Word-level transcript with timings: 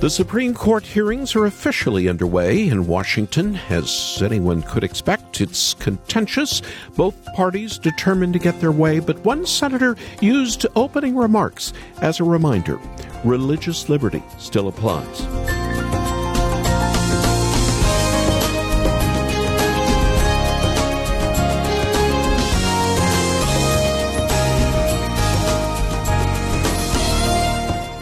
The 0.00 0.08
Supreme 0.08 0.54
Court 0.54 0.82
hearings 0.82 1.36
are 1.36 1.44
officially 1.44 2.08
underway 2.08 2.66
in 2.66 2.86
Washington. 2.86 3.60
As 3.68 4.22
anyone 4.24 4.62
could 4.62 4.82
expect, 4.82 5.42
it's 5.42 5.74
contentious. 5.74 6.62
Both 6.96 7.22
parties 7.34 7.76
determined 7.76 8.32
to 8.32 8.38
get 8.38 8.58
their 8.60 8.72
way, 8.72 9.00
but 9.00 9.22
one 9.26 9.44
senator 9.44 9.98
used 10.22 10.64
opening 10.74 11.16
remarks 11.16 11.74
as 12.00 12.18
a 12.18 12.24
reminder 12.24 12.80
religious 13.24 13.90
liberty 13.90 14.22
still 14.38 14.68
applies. 14.68 15.20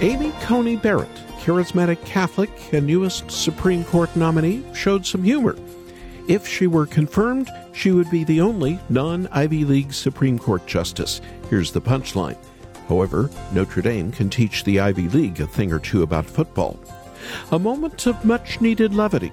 Amy 0.00 0.30
Coney 0.42 0.76
Barrett 0.76 1.27
charismatic 1.48 2.04
Catholic 2.04 2.50
and 2.74 2.86
newest 2.86 3.30
Supreme 3.30 3.82
Court 3.82 4.14
nominee, 4.14 4.62
showed 4.74 5.06
some 5.06 5.24
humor. 5.24 5.56
If 6.28 6.46
she 6.46 6.66
were 6.66 6.84
confirmed, 6.84 7.48
she 7.72 7.90
would 7.90 8.10
be 8.10 8.22
the 8.22 8.42
only 8.42 8.78
non 8.90 9.28
Ivy 9.28 9.64
League 9.64 9.94
Supreme 9.94 10.38
Court 10.38 10.66
justice. 10.66 11.22
Here's 11.48 11.72
the 11.72 11.80
punchline. 11.80 12.36
However, 12.86 13.30
Notre 13.52 13.80
Dame 13.80 14.12
can 14.12 14.28
teach 14.28 14.64
the 14.64 14.78
Ivy 14.78 15.08
League 15.08 15.40
a 15.40 15.46
thing 15.46 15.72
or 15.72 15.78
two 15.78 16.02
about 16.02 16.26
football. 16.26 16.78
A 17.50 17.58
moment 17.58 18.06
of 18.06 18.22
much 18.26 18.60
needed 18.60 18.94
levity. 18.94 19.32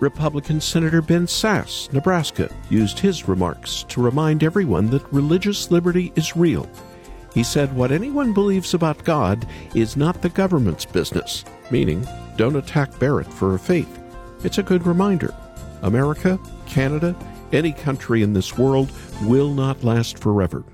Republican 0.00 0.58
Senator 0.58 1.02
Ben 1.02 1.26
Sasse, 1.26 1.92
Nebraska, 1.92 2.50
used 2.70 2.98
his 2.98 3.28
remarks 3.28 3.84
to 3.90 4.00
remind 4.00 4.42
everyone 4.42 4.88
that 4.88 5.12
religious 5.12 5.70
liberty 5.70 6.14
is 6.16 6.34
real 6.34 6.66
he 7.34 7.42
said, 7.42 7.74
What 7.74 7.92
anyone 7.92 8.32
believes 8.32 8.74
about 8.74 9.04
God 9.04 9.46
is 9.74 9.96
not 9.96 10.22
the 10.22 10.28
government's 10.28 10.84
business, 10.84 11.44
meaning, 11.70 12.06
don't 12.36 12.56
attack 12.56 12.98
Barrett 12.98 13.32
for 13.32 13.50
her 13.50 13.58
faith. 13.58 13.98
It's 14.44 14.58
a 14.58 14.62
good 14.62 14.86
reminder. 14.86 15.34
America, 15.82 16.38
Canada, 16.66 17.16
any 17.52 17.72
country 17.72 18.22
in 18.22 18.32
this 18.32 18.56
world 18.56 18.90
will 19.22 19.52
not 19.52 19.84
last 19.84 20.18
forever. 20.18 20.64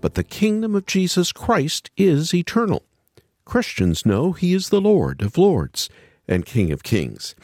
But 0.00 0.14
the 0.14 0.24
kingdom 0.24 0.74
of 0.74 0.86
Jesus 0.86 1.32
Christ 1.32 1.90
is 1.96 2.34
eternal. 2.34 2.84
Christians 3.44 4.06
know 4.06 4.32
he 4.32 4.54
is 4.54 4.70
the 4.70 4.80
Lord 4.80 5.22
of 5.22 5.36
lords 5.36 5.90
and 6.26 6.46
King 6.46 6.72
of 6.72 6.82
kings. 6.82 7.34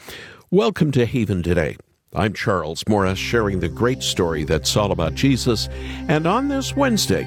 Welcome 0.49 0.91
to 0.93 1.05
Haven 1.05 1.43
today. 1.43 1.77
I'm 2.13 2.33
Charles 2.33 2.83
Morris, 2.89 3.17
sharing 3.17 3.59
the 3.59 3.69
great 3.69 4.03
story 4.03 4.43
that's 4.43 4.75
all 4.75 4.91
about 4.91 5.13
Jesus. 5.13 5.69
And 6.09 6.27
on 6.27 6.49
this 6.49 6.75
Wednesday, 6.75 7.23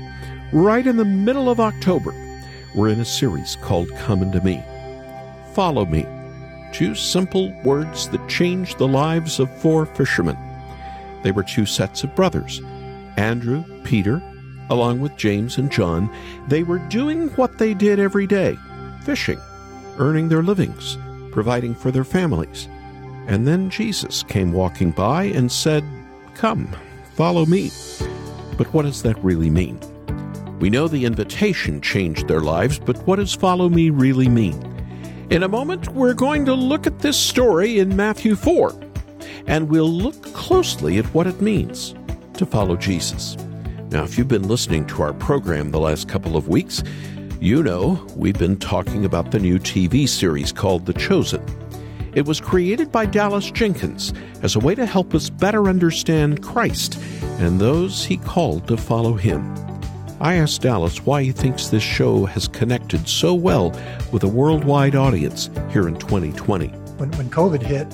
right 0.55 0.87
in 0.87 0.97
the 0.97 1.05
middle 1.05 1.51
of 1.51 1.59
October, 1.59 2.15
we're 2.77 2.89
in 2.89 3.01
a 3.01 3.05
series 3.05 3.57
called 3.57 3.91
Come 3.97 4.23
Unto 4.23 4.41
Me. 4.41 4.63
Follow 5.53 5.85
me. 5.85 6.07
Two 6.73 6.95
simple 6.95 7.53
words 7.65 8.09
that 8.11 8.29
changed 8.29 8.79
the 8.79 8.87
lives 8.87 9.41
of 9.41 9.51
four 9.61 9.85
fishermen. 9.85 10.39
They 11.25 11.33
were 11.33 11.43
two 11.43 11.67
sets 11.67 12.05
of 12.05 12.15
brothers 12.15 12.63
Andrew, 13.17 13.65
Peter, 13.83 14.23
along 14.71 15.01
with 15.01 15.17
James 15.17 15.59
and 15.59 15.73
John. 15.73 16.09
They 16.47 16.63
were 16.63 16.79
doing 16.79 17.31
what 17.31 17.59
they 17.59 17.75
did 17.75 17.99
every 17.99 18.29
day 18.29 18.57
fishing, 19.03 19.41
earning 19.99 20.29
their 20.29 20.43
livings, 20.43 20.97
providing 21.33 21.75
for 21.75 21.91
their 21.91 22.05
families. 22.05 22.69
And 23.27 23.45
then 23.45 23.71
Jesus 23.71 24.23
came 24.23 24.53
walking 24.53 24.93
by 24.93 25.25
and 25.25 25.51
said, 25.51 25.85
Come, 26.35 26.69
follow 27.15 27.45
me. 27.45 27.73
But 28.57 28.73
what 28.73 28.83
does 28.83 29.03
that 29.03 29.19
really 29.19 29.51
mean? 29.51 29.81
We 30.61 30.71
know 30.71 30.89
the 30.89 31.05
invitation 31.05 31.81
changed 31.81 32.29
their 32.29 32.41
lives, 32.41 32.79
but 32.79 32.97
what 33.07 33.17
does 33.17 33.35
follow 33.35 33.69
me 33.69 33.91
really 33.91 34.29
mean? 34.29 34.71
In 35.31 35.43
a 35.43 35.49
moment, 35.49 35.89
we're 35.89 36.15
going 36.15 36.45
to 36.45 36.55
look 36.55 36.87
at 36.87 37.01
this 37.01 37.19
story 37.19 37.79
in 37.79 37.97
Matthew 37.97 38.37
4, 38.37 38.73
and 39.47 39.69
we'll 39.69 39.91
look 39.91 40.23
closely 40.33 40.99
at 40.99 41.07
what 41.07 41.27
it 41.27 41.41
means 41.41 41.95
to 42.35 42.47
follow 42.47 42.77
Jesus. 42.77 43.37
Now, 43.91 44.05
if 44.05 44.17
you've 44.17 44.29
been 44.29 44.49
listening 44.49 44.87
to 44.89 45.03
our 45.03 45.13
program 45.13 45.71
the 45.71 45.81
last 45.81 46.09
couple 46.09 46.37
of 46.37 46.49
weeks, 46.49 46.83
you 47.41 47.63
know 47.63 48.07
we've 48.17 48.39
been 48.39 48.57
talking 48.57 49.05
about 49.05 49.31
the 49.31 49.39
new 49.39 49.59
TV 49.59 50.09
series 50.09 50.53
called 50.53 50.87
The 50.87 50.95
Chosen. 50.95 51.45
It 52.15 52.27
was 52.27 52.41
created 52.41 52.93
by 52.93 53.07
Dallas 53.07 53.51
Jenkins 53.51 54.13
as 54.43 54.55
a 54.55 54.61
way 54.61 54.75
to 54.77 54.87
help 54.87 55.15
us 55.15 55.31
better 55.31 55.69
understand 55.69 56.43
Christ 56.43 56.99
and 57.39 57.61
those 57.61 58.05
he 58.05 58.17
called 58.17 58.69
to 58.69 58.77
follow 58.77 59.15
him. 59.15 59.55
I 60.21 60.35
asked 60.35 60.63
Dallas 60.63 61.05
why 61.05 61.25
he 61.25 61.33
thinks 61.33 61.69
this 61.69 61.83
show 61.83 62.25
has 62.27 62.47
connected 62.47 63.09
so 63.09 63.35
well 63.35 63.71
with 64.13 64.23
a 64.23 64.29
worldwide 64.29 64.95
audience 64.95 65.51
here 65.71 65.89
in 65.89 65.97
2020. 65.97 66.69
When, 66.69 67.11
when 67.13 67.29
COVID 67.31 67.61
hit, 67.61 67.89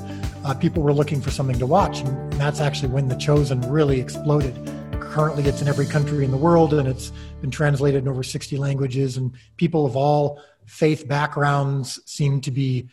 uh, 0.44 0.52
people 0.52 0.82
were 0.82 0.92
looking 0.92 1.22
for 1.22 1.30
something 1.30 1.58
to 1.58 1.66
watch, 1.66 2.00
and 2.00 2.32
that's 2.34 2.60
actually 2.60 2.90
when 2.90 3.08
The 3.08 3.16
Chosen 3.16 3.62
really 3.62 4.00
exploded. 4.00 4.54
Currently, 5.00 5.44
it's 5.44 5.62
in 5.62 5.68
every 5.68 5.86
country 5.86 6.24
in 6.24 6.30
the 6.30 6.36
world, 6.36 6.74
and 6.74 6.86
it's 6.86 7.10
been 7.40 7.50
translated 7.50 8.02
in 8.02 8.08
over 8.08 8.22
60 8.22 8.56
languages, 8.58 9.16
and 9.16 9.32
people 9.56 9.86
of 9.86 9.96
all 9.96 10.42
faith 10.66 11.08
backgrounds 11.08 12.00
seem 12.04 12.42
to 12.42 12.50
be 12.50 12.90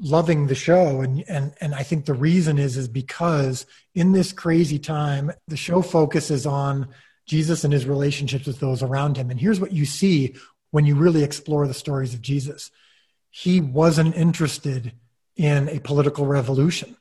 loving 0.00 0.48
the 0.48 0.56
show 0.56 1.02
and 1.02 1.22
and 1.28 1.54
and 1.60 1.72
I 1.72 1.84
think 1.84 2.04
the 2.04 2.14
reason 2.14 2.58
is 2.58 2.76
is 2.76 2.88
because 2.88 3.64
in 3.94 4.10
this 4.10 4.32
crazy 4.32 4.76
time 4.76 5.30
the 5.46 5.56
show 5.56 5.82
focuses 5.82 6.46
on 6.46 6.88
Jesus 7.26 7.64
and 7.64 7.72
his 7.72 7.86
relationships 7.86 8.46
with 8.46 8.60
those 8.60 8.82
around 8.82 9.16
him. 9.16 9.30
And 9.30 9.40
here's 9.40 9.60
what 9.60 9.72
you 9.72 9.86
see 9.86 10.34
when 10.70 10.84
you 10.84 10.94
really 10.94 11.22
explore 11.22 11.66
the 11.66 11.74
stories 11.74 12.14
of 12.14 12.22
Jesus 12.22 12.70
he 13.36 13.60
wasn't 13.60 14.14
interested 14.14 14.92
in 15.36 15.68
a 15.68 15.80
political 15.80 16.24
revolution. 16.24 16.96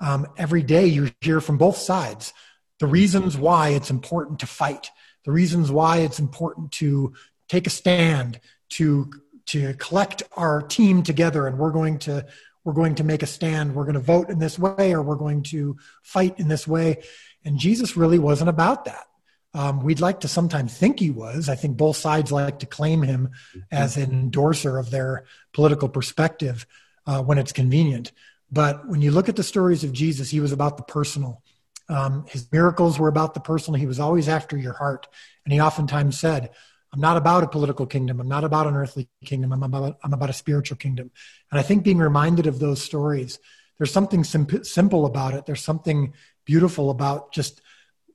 Um, 0.00 0.26
every 0.38 0.62
day 0.62 0.86
you 0.86 1.10
hear 1.20 1.42
from 1.42 1.58
both 1.58 1.76
sides 1.76 2.32
the 2.78 2.86
reasons 2.86 3.36
why 3.36 3.68
it's 3.68 3.90
important 3.90 4.40
to 4.40 4.46
fight, 4.46 4.90
the 5.26 5.30
reasons 5.30 5.70
why 5.70 5.98
it's 5.98 6.18
important 6.18 6.72
to 6.72 7.12
take 7.50 7.66
a 7.66 7.70
stand, 7.70 8.40
to 8.70 9.10
to 9.46 9.74
collect 9.74 10.22
our 10.38 10.62
team 10.62 11.02
together, 11.02 11.46
and 11.46 11.58
we're 11.58 11.70
going 11.70 11.98
to 11.98 12.26
we're 12.64 12.72
going 12.72 12.94
to 12.94 13.04
make 13.04 13.22
a 13.22 13.26
stand. 13.26 13.74
We're 13.74 13.84
going 13.84 13.94
to 13.94 14.00
vote 14.00 14.30
in 14.30 14.38
this 14.38 14.58
way, 14.58 14.94
or 14.94 15.02
we're 15.02 15.16
going 15.16 15.42
to 15.44 15.76
fight 16.02 16.40
in 16.40 16.48
this 16.48 16.66
way. 16.66 17.02
And 17.44 17.58
Jesus 17.58 17.94
really 17.94 18.18
wasn't 18.18 18.48
about 18.48 18.86
that. 18.86 19.04
Um, 19.54 19.80
we'd 19.80 20.00
like 20.00 20.20
to 20.20 20.28
sometimes 20.28 20.76
think 20.76 20.98
he 20.98 21.10
was. 21.10 21.48
I 21.48 21.54
think 21.54 21.76
both 21.76 21.96
sides 21.96 22.32
like 22.32 22.58
to 22.58 22.66
claim 22.66 23.02
him 23.02 23.30
as 23.70 23.96
an 23.96 24.10
endorser 24.10 24.78
of 24.78 24.90
their 24.90 25.24
political 25.52 25.88
perspective 25.88 26.66
uh, 27.06 27.22
when 27.22 27.38
it's 27.38 27.52
convenient. 27.52 28.10
But 28.50 28.88
when 28.88 29.00
you 29.00 29.12
look 29.12 29.28
at 29.28 29.36
the 29.36 29.42
stories 29.42 29.84
of 29.84 29.92
Jesus, 29.92 30.30
he 30.30 30.40
was 30.40 30.52
about 30.52 30.76
the 30.76 30.82
personal. 30.82 31.42
Um, 31.88 32.24
his 32.28 32.50
miracles 32.50 32.98
were 32.98 33.08
about 33.08 33.34
the 33.34 33.40
personal. 33.40 33.78
He 33.78 33.86
was 33.86 34.00
always 34.00 34.28
after 34.28 34.56
your 34.56 34.72
heart. 34.72 35.06
And 35.44 35.52
he 35.52 35.60
oftentimes 35.60 36.18
said, 36.18 36.50
I'm 36.92 37.00
not 37.00 37.16
about 37.16 37.42
a 37.42 37.48
political 37.48 37.86
kingdom. 37.86 38.20
I'm 38.20 38.28
not 38.28 38.44
about 38.44 38.66
an 38.66 38.76
earthly 38.76 39.08
kingdom. 39.24 39.52
I'm 39.52 39.62
about, 39.62 39.98
I'm 40.02 40.12
about 40.12 40.30
a 40.30 40.34
spiritual 40.34 40.76
kingdom. 40.76 41.10
And 41.50 41.58
I 41.58 41.62
think 41.62 41.82
being 41.82 41.98
reminded 41.98 42.46
of 42.46 42.58
those 42.58 42.80
stories, 42.80 43.38
there's 43.78 43.92
something 43.92 44.24
sim- 44.24 44.64
simple 44.64 45.04
about 45.04 45.34
it. 45.34 45.46
There's 45.46 45.64
something 45.64 46.14
beautiful 46.44 46.90
about 46.90 47.32
just 47.32 47.60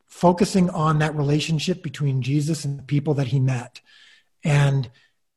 focusing 0.09 0.69
on 0.69 0.99
that 0.99 1.15
relationship 1.15 1.81
between 1.81 2.21
Jesus 2.21 2.65
and 2.65 2.77
the 2.77 2.83
people 2.83 3.13
that 3.15 3.27
he 3.27 3.39
met. 3.39 3.79
And 4.43 4.89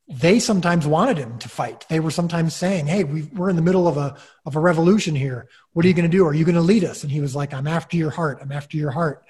they 0.08 0.38
sometimes 0.38 0.86
wanted 0.86 1.18
him 1.18 1.38
to 1.38 1.48
fight. 1.48 1.86
They 1.88 2.00
were 2.00 2.10
sometimes 2.10 2.54
saying, 2.54 2.86
Hey, 2.86 3.04
we 3.04 3.30
are 3.38 3.48
in 3.48 3.56
the 3.56 3.62
middle 3.62 3.86
of 3.86 3.96
a, 3.96 4.16
of 4.44 4.56
a 4.56 4.60
revolution 4.60 5.14
here. 5.14 5.48
What 5.72 5.84
are 5.84 5.88
you 5.88 5.94
going 5.94 6.10
to 6.10 6.16
do? 6.16 6.26
Are 6.26 6.34
you 6.34 6.44
going 6.44 6.56
to 6.56 6.60
lead 6.60 6.84
us? 6.84 7.02
And 7.02 7.12
he 7.12 7.20
was 7.20 7.36
like, 7.36 7.54
I'm 7.54 7.66
after 7.66 7.96
your 7.96 8.10
heart. 8.10 8.38
I'm 8.42 8.52
after 8.52 8.76
your 8.76 8.90
heart. 8.90 9.24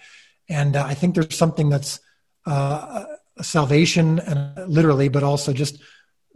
And 0.49 0.77
uh, 0.77 0.85
I 0.85 0.95
think 0.95 1.15
there's 1.15 1.37
something 1.37 1.69
that's 1.69 2.01
uh, 2.47 3.05
salvation 3.41 4.19
and 4.19 4.69
literally, 4.69 5.09
but 5.09 5.23
also 5.23 5.53
just 5.53 5.79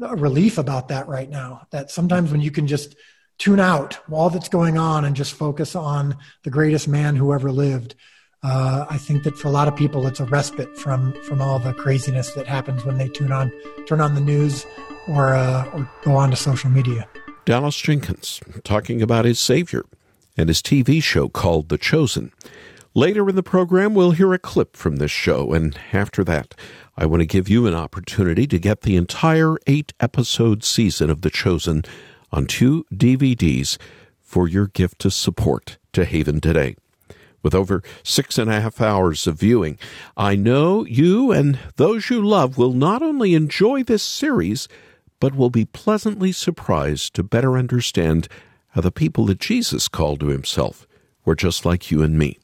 a 0.01 0.15
relief 0.15 0.59
about 0.59 0.89
that 0.89 1.09
right 1.09 1.29
now. 1.29 1.67
That 1.71 1.91
sometimes 1.91 2.31
when 2.31 2.41
you 2.41 2.51
can 2.51 2.67
just 2.67 2.95
tune 3.39 3.61
out 3.61 3.99
all 4.11 4.31
that's 4.31 4.49
going 4.49 4.79
on 4.79 5.05
and 5.05 5.17
just 5.17 5.35
focus 5.35 5.75
on 5.75 6.17
the 6.45 6.51
greatest 6.51 6.89
man 6.89 7.17
who 7.17 7.33
ever 7.33 7.51
lived, 7.51 7.95
uh, 8.47 8.87
I 8.89 8.97
think 8.97 9.25
that 9.25 9.37
for 9.37 9.49
a 9.49 9.51
lot 9.51 9.67
of 9.67 9.75
people, 9.75 10.07
it's 10.07 10.21
a 10.21 10.25
respite 10.25 10.79
from 10.79 11.13
from 11.25 11.43
all 11.43 11.59
the 11.59 11.75
craziness 11.75 12.33
that 12.35 12.47
happens 12.47 12.85
when 12.85 12.97
they 12.97 13.09
tune 13.09 13.33
on 13.33 13.53
turn 13.87 14.01
on 14.01 14.15
the 14.15 14.21
news 14.21 14.65
or 15.09 15.35
uh, 15.35 15.69
or 15.73 15.91
go 16.03 16.15
on 16.15 16.31
to 16.31 16.37
social 16.37 16.71
media. 16.71 17.09
Dallas 17.45 17.77
Jenkins 17.77 18.41
talking 18.63 19.03
about 19.03 19.25
his 19.25 19.41
Savior 19.41 19.85
and 20.37 20.49
his 20.49 20.63
TV 20.63 21.03
show 21.03 21.29
called 21.29 21.71
The 21.71 21.79
Chosen. 21.79 22.33
Later 22.95 23.29
in 23.29 23.35
the 23.35 23.43
program, 23.43 23.95
we'll 23.95 24.13
hear 24.13 24.33
a 24.33 24.39
clip 24.39 24.77
from 24.77 24.97
this 24.97 25.11
show, 25.11 25.53
and 25.53 25.79
after 25.93 26.23
that, 26.25 26.55
I 26.97 27.05
want 27.05 27.21
to 27.21 27.27
give 27.27 27.49
you 27.49 27.67
an 27.67 27.75
opportunity 27.75 28.47
to 28.47 28.59
get 28.59 28.83
the 28.83 28.97
entire 28.97 29.57
eight 29.67 29.93
episode 30.01 30.63
season 30.63 31.11
of 31.11 31.23
The 31.23 31.31
Chosen 31.31 31.85
on 32.31 32.47
two 32.47 32.85
DVDs 32.95 33.77
for 34.23 34.47
your 34.49 34.69
gift 34.69 35.01
to 35.01 35.11
support 35.11 35.79
to 35.93 36.05
Haven 36.05 36.41
Today 36.41 36.77
with 37.47 37.55
over 37.55 37.81
six 38.03 38.39
and 38.39 38.51
a 38.51 38.61
half 38.61 38.81
hours 38.81 39.25
of 39.29 39.39
viewing. 39.39 39.79
I 40.17 40.35
know 40.35 40.85
you 40.85 41.31
and 41.31 41.61
those 41.77 42.11
you 42.11 42.21
love 42.21 42.59
will 42.59 42.73
not 42.73 43.03
only 43.03 43.37
enjoy 43.37 43.85
this 43.85 44.03
series, 44.03 44.67
but 45.21 45.37
will 45.37 45.49
be 45.49 45.65
pleasantly 45.65 46.33
surprised 46.33 47.15
to 47.15 47.23
better 47.23 47.57
understand 47.57 48.27
how 48.71 48.81
the 48.81 48.91
people 48.91 49.27
that 49.27 49.39
Jesus 49.39 49.87
called 49.87 50.19
to 50.19 50.27
himself 50.27 50.89
were 51.25 51.37
just 51.37 51.65
like 51.65 51.89
you 51.89 52.03
and 52.03 52.19
me. 52.19 52.41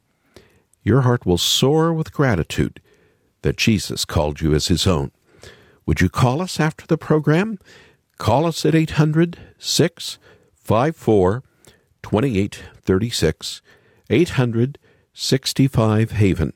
Your 0.85 1.01
heart 1.01 1.27
will 1.27 1.37
soar 1.37 1.93
with 1.93 2.13
gratitude 2.13 2.81
that 3.43 3.57
Jesus 3.57 4.05
called 4.05 4.41
you 4.41 4.55
as 4.55 4.69
his 4.69 4.87
own. 4.87 5.11
Would 5.85 6.01
you 6.01 6.11
call 6.11 6.41
us 6.41 6.61
after 6.61 6.87
the 6.87 6.97
program? 6.97 7.59
Call 8.19 8.47
us 8.47 8.65
at 8.65 8.77
800 8.77 9.37
654 9.59 11.43
2836, 12.05 13.63
800 14.09 14.79
65 15.15 16.13
Haven. 16.13 16.53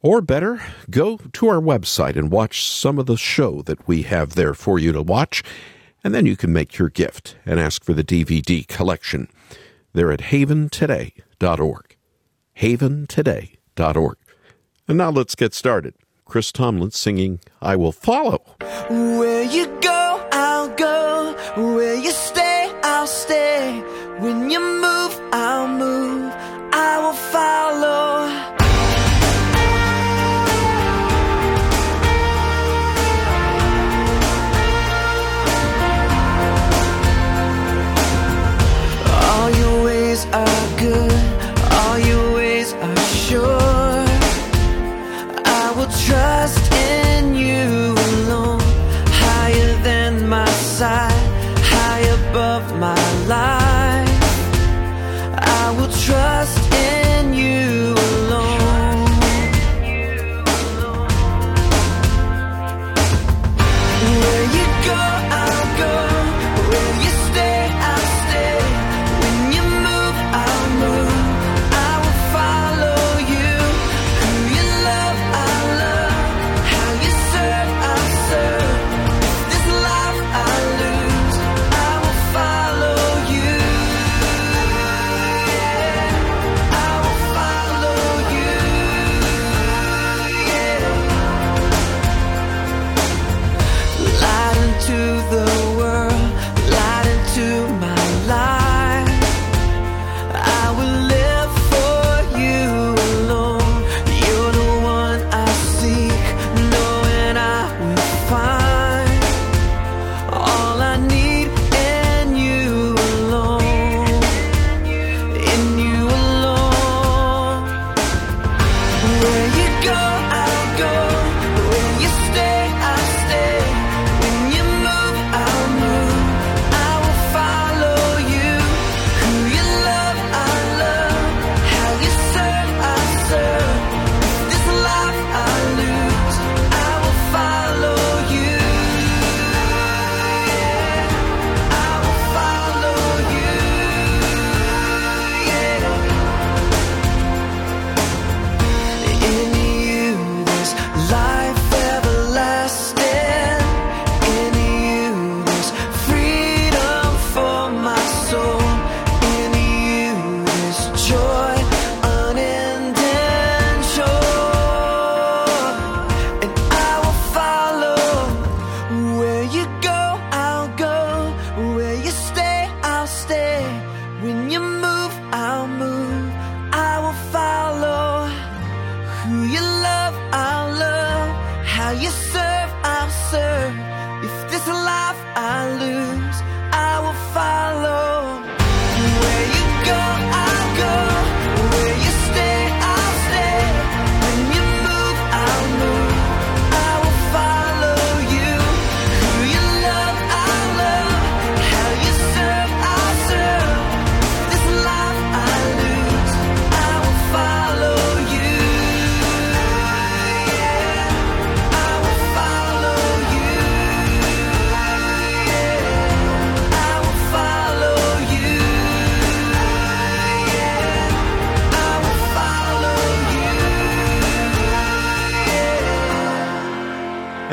Or 0.00 0.20
better, 0.20 0.60
go 0.90 1.18
to 1.32 1.48
our 1.48 1.60
website 1.60 2.16
and 2.16 2.30
watch 2.30 2.68
some 2.68 2.98
of 2.98 3.06
the 3.06 3.16
show 3.16 3.62
that 3.62 3.88
we 3.88 4.02
have 4.02 4.34
there 4.34 4.54
for 4.54 4.78
you 4.78 4.92
to 4.92 5.02
watch, 5.02 5.42
and 6.02 6.14
then 6.14 6.26
you 6.26 6.36
can 6.36 6.52
make 6.52 6.78
your 6.78 6.90
gift 6.90 7.36
and 7.46 7.58
ask 7.58 7.82
for 7.82 7.94
the 7.94 8.04
DVD 8.04 8.66
collection. 8.66 9.28
They're 9.94 10.12
at 10.12 10.20
haventoday.org. 10.20 11.96
Haventoday.org. 12.58 14.16
And 14.86 14.98
now 14.98 15.10
let's 15.10 15.34
get 15.34 15.54
started. 15.54 15.94
Chris 16.26 16.52
Tomlin 16.52 16.90
singing 16.90 17.40
I 17.62 17.76
Will 17.76 17.92
Follow. 17.92 18.42
Where 18.90 19.42
you 19.42 19.66
go, 19.80 20.28
I'll 20.32 20.68
go. 20.74 21.34
Where 21.56 21.94
you 21.94 22.10
stay, 22.10 22.72
I'll 22.82 23.06
stay. 23.06 23.80
When 24.20 24.50
you 24.50 24.83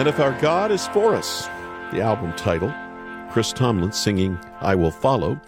And 0.01 0.09
if 0.09 0.19
our 0.19 0.33
God 0.41 0.71
is 0.71 0.87
for 0.87 1.13
us, 1.13 1.45
the 1.91 2.01
album 2.01 2.33
title, 2.33 2.73
Chris 3.29 3.53
Tomlin 3.53 3.91
singing 3.91 4.35
I 4.59 4.73
Will 4.73 4.89
Follow. 4.89 5.39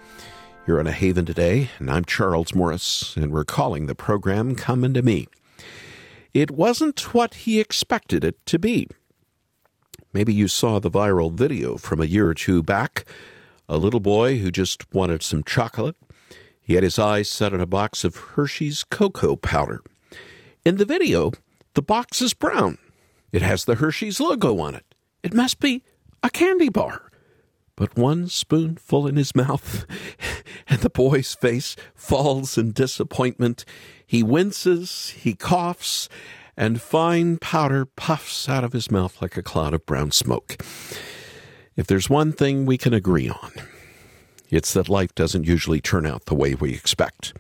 You're 0.67 0.79
in 0.79 0.85
a 0.85 0.91
haven 0.91 1.25
today, 1.25 1.71
and 1.79 1.89
I'm 1.89 2.05
Charles 2.05 2.53
Morris, 2.53 3.15
and 3.17 3.31
we're 3.31 3.45
calling 3.45 3.87
the 3.87 3.95
program 3.95 4.53
Coming 4.53 4.93
to 4.93 5.01
Me. 5.01 5.27
It 6.35 6.51
wasn't 6.51 7.15
what 7.15 7.33
he 7.33 7.59
expected 7.59 8.23
it 8.23 8.45
to 8.45 8.59
be. 8.59 8.87
Maybe 10.13 10.35
you 10.35 10.47
saw 10.47 10.77
the 10.77 10.91
viral 10.91 11.33
video 11.33 11.77
from 11.77 11.99
a 11.99 12.05
year 12.05 12.27
or 12.27 12.35
two 12.35 12.61
back. 12.61 13.05
A 13.67 13.77
little 13.77 13.99
boy 13.99 14.37
who 14.37 14.51
just 14.51 14.93
wanted 14.93 15.23
some 15.23 15.43
chocolate. 15.43 15.95
He 16.61 16.75
had 16.75 16.83
his 16.83 16.99
eyes 16.99 17.27
set 17.27 17.55
on 17.55 17.59
a 17.59 17.65
box 17.65 18.03
of 18.03 18.15
Hershey's 18.15 18.83
cocoa 18.83 19.35
powder. 19.35 19.81
In 20.63 20.77
the 20.77 20.85
video, 20.85 21.31
the 21.73 21.81
box 21.81 22.21
is 22.21 22.35
brown. 22.35 22.77
It 23.33 23.41
has 23.41 23.65
the 23.65 23.75
Hershey's 23.75 24.19
logo 24.21 24.59
on 24.59 24.75
it. 24.75 24.85
It 25.23 25.33
must 25.33 25.59
be 25.59 25.83
a 26.21 26.29
candy 26.29 26.69
bar. 26.69 27.09
But 27.75 27.97
one 27.97 28.27
spoonful 28.27 29.07
in 29.07 29.15
his 29.15 29.35
mouth, 29.35 29.87
and 30.67 30.79
the 30.81 30.91
boy's 30.91 31.33
face 31.33 31.75
falls 31.95 32.59
in 32.59 32.71
disappointment. 32.71 33.65
He 34.05 34.21
winces, 34.21 35.09
he 35.09 35.33
coughs, 35.33 36.07
and 36.55 36.79
fine 36.79 37.39
powder 37.39 37.85
puffs 37.85 38.47
out 38.47 38.63
of 38.63 38.73
his 38.73 38.91
mouth 38.91 39.19
like 39.19 39.35
a 39.35 39.41
cloud 39.41 39.73
of 39.73 39.87
brown 39.87 40.11
smoke. 40.11 40.63
If 41.75 41.87
there's 41.87 42.11
one 42.11 42.31
thing 42.31 42.67
we 42.67 42.77
can 42.77 42.93
agree 42.93 43.27
on, 43.27 43.51
it's 44.51 44.73
that 44.73 44.87
life 44.87 45.15
doesn't 45.15 45.47
usually 45.47 45.81
turn 45.81 46.05
out 46.05 46.25
the 46.25 46.35
way 46.35 46.53
we 46.53 46.75
expect. 46.75 47.33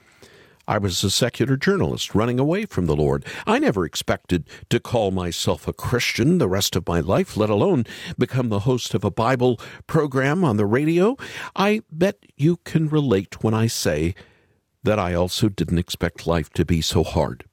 I 0.67 0.77
was 0.77 1.03
a 1.03 1.09
secular 1.09 1.57
journalist 1.57 2.15
running 2.15 2.39
away 2.39 2.65
from 2.65 2.85
the 2.85 2.95
Lord. 2.95 3.25
I 3.45 3.59
never 3.59 3.85
expected 3.85 4.47
to 4.69 4.79
call 4.79 5.11
myself 5.11 5.67
a 5.67 5.73
Christian 5.73 6.37
the 6.37 6.47
rest 6.47 6.77
of 6.77 6.87
my 6.87 7.01
life, 7.01 7.35
let 7.35 7.49
alone 7.49 7.85
become 8.17 8.47
the 8.47 8.61
host 8.61 8.93
of 8.93 9.03
a 9.03 9.11
Bible 9.11 9.59
program 9.87 10.45
on 10.45 10.55
the 10.55 10.65
radio. 10.65 11.17
I 11.53 11.81
bet 11.91 12.17
you 12.37 12.57
can 12.63 12.87
relate 12.87 13.43
when 13.43 13.53
I 13.53 13.67
say 13.67 14.15
that 14.83 14.99
I 14.99 15.13
also 15.13 15.49
didn't 15.49 15.79
expect 15.79 16.27
life 16.27 16.49
to 16.51 16.63
be 16.63 16.81
so 16.81 17.03
hard, 17.03 17.43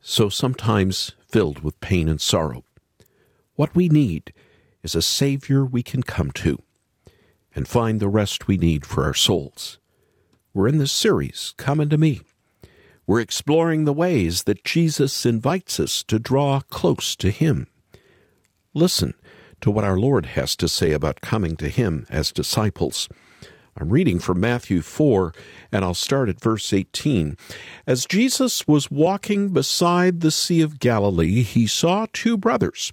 so 0.00 0.28
sometimes 0.28 1.12
filled 1.28 1.60
with 1.62 1.80
pain 1.80 2.08
and 2.08 2.20
sorrow. 2.20 2.64
What 3.54 3.76
we 3.76 3.88
need 3.88 4.32
is 4.82 4.96
a 4.96 5.02
Savior 5.02 5.64
we 5.64 5.84
can 5.84 6.02
come 6.02 6.32
to 6.32 6.60
and 7.54 7.68
find 7.68 8.00
the 8.00 8.08
rest 8.08 8.48
we 8.48 8.56
need 8.56 8.84
for 8.84 9.04
our 9.04 9.14
souls. 9.14 9.78
We're 10.56 10.68
in 10.68 10.78
this 10.78 10.92
series, 10.92 11.52
Come 11.56 11.80
Unto 11.80 11.96
Me. 11.96 12.20
We're 13.08 13.18
exploring 13.18 13.84
the 13.84 13.92
ways 13.92 14.44
that 14.44 14.62
Jesus 14.62 15.26
invites 15.26 15.80
us 15.80 16.04
to 16.04 16.20
draw 16.20 16.60
close 16.70 17.16
to 17.16 17.32
Him. 17.32 17.66
Listen 18.72 19.14
to 19.62 19.72
what 19.72 19.82
our 19.82 19.98
Lord 19.98 20.26
has 20.26 20.54
to 20.56 20.68
say 20.68 20.92
about 20.92 21.20
coming 21.20 21.56
to 21.56 21.68
Him 21.68 22.06
as 22.08 22.30
disciples. 22.30 23.08
I'm 23.76 23.88
reading 23.88 24.20
from 24.20 24.38
Matthew 24.38 24.80
4, 24.80 25.34
and 25.72 25.84
I'll 25.84 25.92
start 25.92 26.28
at 26.28 26.40
verse 26.40 26.72
18. 26.72 27.36
As 27.84 28.06
Jesus 28.06 28.68
was 28.68 28.92
walking 28.92 29.48
beside 29.48 30.20
the 30.20 30.30
Sea 30.30 30.60
of 30.60 30.78
Galilee, 30.78 31.42
he 31.42 31.66
saw 31.66 32.06
two 32.12 32.36
brothers, 32.36 32.92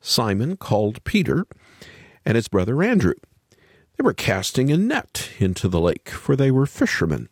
Simon 0.00 0.56
called 0.56 1.04
Peter, 1.04 1.44
and 2.24 2.36
his 2.36 2.48
brother 2.48 2.82
Andrew. 2.82 3.12
They 3.96 4.02
were 4.02 4.12
casting 4.12 4.70
a 4.72 4.76
net 4.76 5.30
into 5.38 5.68
the 5.68 5.80
lake, 5.80 6.08
for 6.08 6.36
they 6.36 6.50
were 6.50 6.66
fishermen. 6.66 7.28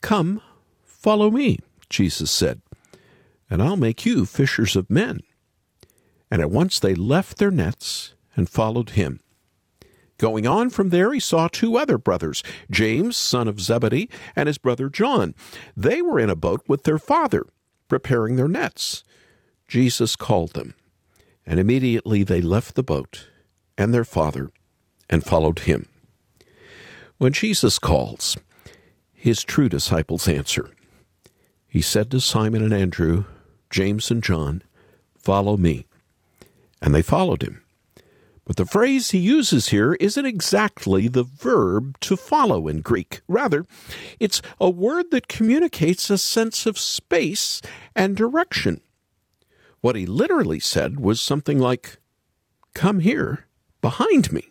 Come, 0.00 0.40
follow 0.84 1.30
me, 1.30 1.58
Jesus 1.88 2.30
said, 2.30 2.60
and 3.48 3.62
I'll 3.62 3.76
make 3.76 4.06
you 4.06 4.24
fishers 4.24 4.76
of 4.76 4.88
men. 4.88 5.20
And 6.30 6.40
at 6.40 6.50
once 6.50 6.78
they 6.78 6.94
left 6.94 7.38
their 7.38 7.50
nets 7.50 8.14
and 8.36 8.48
followed 8.48 8.90
him. 8.90 9.20
Going 10.18 10.46
on 10.46 10.70
from 10.70 10.90
there, 10.90 11.12
he 11.12 11.18
saw 11.18 11.48
two 11.48 11.76
other 11.76 11.98
brothers, 11.98 12.42
James, 12.70 13.16
son 13.16 13.48
of 13.48 13.60
Zebedee, 13.60 14.10
and 14.36 14.46
his 14.46 14.58
brother 14.58 14.88
John. 14.88 15.34
They 15.76 16.02
were 16.02 16.20
in 16.20 16.30
a 16.30 16.36
boat 16.36 16.62
with 16.68 16.84
their 16.84 16.98
father, 16.98 17.46
preparing 17.88 18.36
their 18.36 18.46
nets. 18.46 19.02
Jesus 19.66 20.16
called 20.16 20.52
them. 20.52 20.74
And 21.46 21.58
immediately 21.58 22.22
they 22.22 22.42
left 22.42 22.74
the 22.74 22.82
boat 22.82 23.28
and 23.78 23.94
their 23.94 24.04
father 24.04 24.50
and 25.10 25.24
followed 25.24 25.60
him. 25.60 25.86
When 27.18 27.34
Jesus 27.34 27.78
calls, 27.78 28.38
his 29.12 29.44
true 29.44 29.68
disciples 29.68 30.26
answer. 30.26 30.70
He 31.68 31.82
said 31.82 32.10
to 32.10 32.20
Simon 32.20 32.62
and 32.62 32.72
Andrew, 32.72 33.24
James 33.68 34.10
and 34.10 34.22
John, 34.22 34.62
Follow 35.18 35.58
me. 35.58 35.86
And 36.80 36.94
they 36.94 37.02
followed 37.02 37.42
him. 37.42 37.62
But 38.46 38.56
the 38.56 38.64
phrase 38.64 39.10
he 39.10 39.18
uses 39.18 39.68
here 39.68 39.92
isn't 40.00 40.24
exactly 40.24 41.06
the 41.06 41.22
verb 41.22 42.00
to 42.00 42.16
follow 42.16 42.66
in 42.66 42.80
Greek. 42.80 43.20
Rather, 43.28 43.66
it's 44.18 44.40
a 44.58 44.70
word 44.70 45.10
that 45.10 45.28
communicates 45.28 46.08
a 46.08 46.18
sense 46.18 46.64
of 46.64 46.78
space 46.78 47.60
and 47.94 48.16
direction. 48.16 48.80
What 49.82 49.96
he 49.96 50.06
literally 50.06 50.58
said 50.58 50.98
was 50.98 51.20
something 51.20 51.58
like, 51.58 51.98
Come 52.74 53.00
here, 53.00 53.46
behind 53.80 54.32
me. 54.32 54.50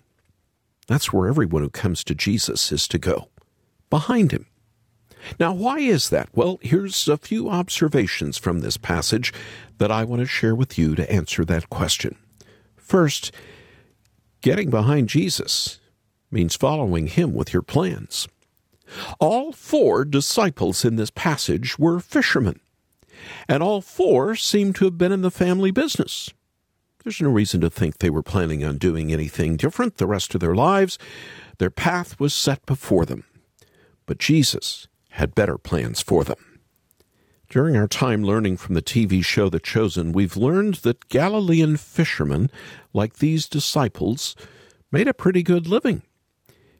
That's 0.90 1.14
where 1.14 1.30
everyone 1.30 1.62
who 1.62 1.70
comes 1.70 2.04
to 2.06 2.16
Jesus 2.16 2.72
is 2.72 2.88
to 2.88 2.98
go, 2.98 3.30
behind 3.92 4.32
him. 4.32 4.48
Now, 5.40 5.54
why 5.54 5.78
is 5.78 6.10
that? 6.10 6.30
Well, 6.34 6.58
here's 6.64 7.08
a 7.08 7.18
few 7.18 7.48
observations 7.48 8.40
from 8.40 8.62
this 8.62 8.76
passage 8.76 9.32
that 9.78 9.92
I 9.92 10.04
want 10.04 10.22
to 10.22 10.26
share 10.26 10.56
with 10.56 10.80
you 10.80 10.96
to 10.96 11.12
answer 11.12 11.46
that 11.46 11.70
question. 11.70 12.16
First, 12.76 13.32
getting 14.42 14.72
behind 14.72 15.10
Jesus 15.10 15.80
means 16.32 16.56
following 16.56 17.06
him 17.06 17.36
with 17.36 17.54
your 17.54 17.62
plans. 17.62 18.28
All 19.20 19.52
four 19.52 20.06
disciples 20.06 20.84
in 20.84 20.96
this 20.96 21.12
passage 21.12 21.78
were 21.78 22.00
fishermen 22.00 22.60
and 23.48 23.62
all 23.62 23.82
four 23.82 24.36
seem 24.36 24.74
to 24.74 24.86
have 24.86 24.98
been 24.98 25.12
in 25.12 25.22
the 25.22 25.32
family 25.32 25.72
business. 25.72 26.32
There's 27.04 27.22
no 27.22 27.30
reason 27.30 27.62
to 27.62 27.70
think 27.70 27.98
they 27.98 28.10
were 28.10 28.24
planning 28.24 28.64
on 28.64 28.78
doing 28.78 29.12
anything 29.12 29.56
different 29.56 29.98
the 29.98 30.08
rest 30.08 30.34
of 30.36 30.42
their 30.42 30.56
lives. 30.56 30.98
Their 31.58 31.70
path 31.70 32.20
was 32.20 32.34
set 32.34 32.66
before 32.66 33.06
them. 33.06 33.24
But 34.06 34.18
Jesus 34.18 34.88
had 35.12 35.36
better 35.36 35.58
plans 35.58 36.02
for 36.02 36.24
them. 36.24 36.60
During 37.50 37.76
our 37.76 37.88
time 37.88 38.24
learning 38.24 38.58
from 38.58 38.76
the 38.76 38.82
TV 38.82 39.24
show 39.24 39.50
The 39.50 39.60
Chosen, 39.60 40.12
we've 40.12 40.38
learned 40.38 40.76
that 40.76 41.10
Galilean 41.10 41.78
fishermen, 41.78 42.52
like 42.94 43.16
these 43.16 43.48
disciples, 43.48 44.36
made 44.92 45.08
a 45.08 45.14
pretty 45.14 45.42
good 45.42 45.68
living. 45.68 46.04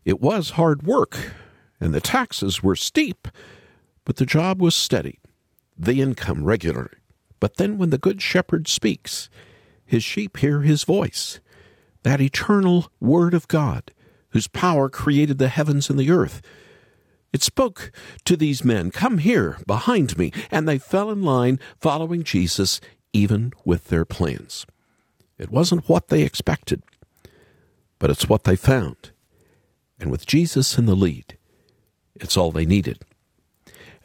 It 0.06 0.22
was 0.22 0.52
hard 0.52 0.84
work, 0.84 1.34
and 1.80 1.94
the 1.94 2.02
taxes 2.02 2.62
were 2.62 2.76
steep, 2.76 3.28
but 4.06 4.18
the 4.18 4.26
job 4.26 4.62
was 4.62 4.76
steady 4.76 5.20
the 5.80 6.02
income 6.02 6.44
regular. 6.44 6.92
But 7.40 7.56
then 7.56 7.78
when 7.78 7.90
the 7.90 7.98
Good 7.98 8.22
Shepherd 8.22 8.68
speaks, 8.68 9.30
his 9.90 10.04
sheep 10.04 10.38
hear 10.38 10.62
his 10.62 10.84
voice, 10.84 11.40
that 12.04 12.22
eternal 12.22 12.92
Word 13.00 13.34
of 13.34 13.48
God, 13.48 13.92
whose 14.30 14.48
power 14.48 14.88
created 14.88 15.40
the 15.40 15.48
heavens 15.48 15.90
and 15.90 15.98
the 16.00 16.12
earth. 16.12 16.44
It 17.34 17.42
spoke 17.42 17.92
to 18.26 18.38
these 18.38 18.64
men, 18.64 18.92
Come 18.92 19.18
here, 19.18 19.58
behind 19.66 20.16
me, 20.16 20.32
and 20.52 20.68
they 20.68 20.78
fell 20.78 21.10
in 21.10 21.24
line 21.24 21.60
following 21.80 22.24
Jesus, 22.24 22.80
even 23.14 23.52
with 23.66 23.88
their 23.88 24.06
plans. 24.06 24.68
It 25.40 25.50
wasn't 25.50 25.90
what 25.90 26.10
they 26.10 26.22
expected, 26.22 26.84
but 27.98 28.12
it's 28.12 28.30
what 28.30 28.44
they 28.44 28.56
found. 28.56 29.10
And 30.00 30.12
with 30.12 30.28
Jesus 30.28 30.78
in 30.78 30.86
the 30.86 30.96
lead, 30.96 31.36
it's 32.14 32.38
all 32.38 32.52
they 32.52 32.66
needed. 32.66 33.04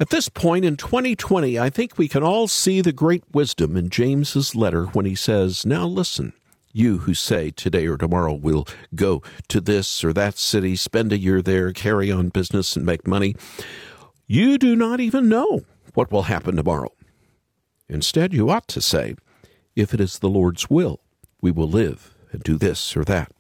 At 0.01 0.11
this 0.11 0.29
point 0.29 0.65
in 0.65 0.77
2020, 0.77 1.57
I 1.57 1.71
think 1.71 1.97
we 1.97 2.09
can 2.09 2.25
all 2.25 2.49
see 2.49 2.81
the 2.81 2.93
great 2.93 3.23
wisdom 3.33 3.77
in 3.77 3.91
James's 3.91 4.57
letter 4.57 4.87
when 4.87 5.07
he 5.07 5.15
says, 5.15 5.65
Now 5.65 5.87
listen, 5.87 6.33
you 6.73 6.99
who 6.99 7.15
say 7.15 7.53
today 7.53 7.87
or 7.87 7.97
tomorrow 7.97 8.33
we'll 8.33 8.67
go 8.97 9.23
to 9.49 9.61
this 9.61 10.03
or 10.03 10.13
that 10.13 10.37
city, 10.37 10.75
spend 10.75 11.13
a 11.13 11.19
year 11.19 11.41
there, 11.41 11.73
carry 11.73 12.11
on 12.11 12.31
business, 12.31 12.75
and 12.75 12.85
make 12.85 13.07
money. 13.07 13.37
You 14.27 14.59
do 14.59 14.75
not 14.75 14.99
even 14.99 15.29
know 15.29 15.63
what 15.95 16.11
will 16.11 16.25
happen 16.25 16.57
tomorrow. 16.57 16.91
Instead, 17.89 18.35
you 18.35 18.51
ought 18.51 18.67
to 18.69 18.81
say, 18.81 19.15
If 19.77 19.95
it 19.95 20.01
is 20.01 20.19
the 20.19 20.29
Lord's 20.29 20.69
will, 20.69 21.03
we 21.41 21.53
will 21.53 21.69
live 21.69 22.17
and 22.33 22.43
do 22.43 22.59
this 22.59 22.97
or 22.97 23.05
that. 23.05 23.31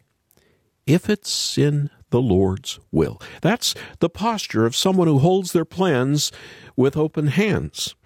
If 0.87 1.11
it's 1.11 1.58
in 1.58 1.90
the 2.14 2.23
Lord's 2.23 2.78
will. 2.92 3.21
That's 3.42 3.75
the 3.99 4.09
posture 4.09 4.66
of 4.66 4.76
someone 4.76 5.09
who 5.09 5.18
holds 5.18 5.50
their 5.50 5.64
plans 5.64 6.30
with 6.76 6.97
open 6.97 7.26
hands. 7.26 7.97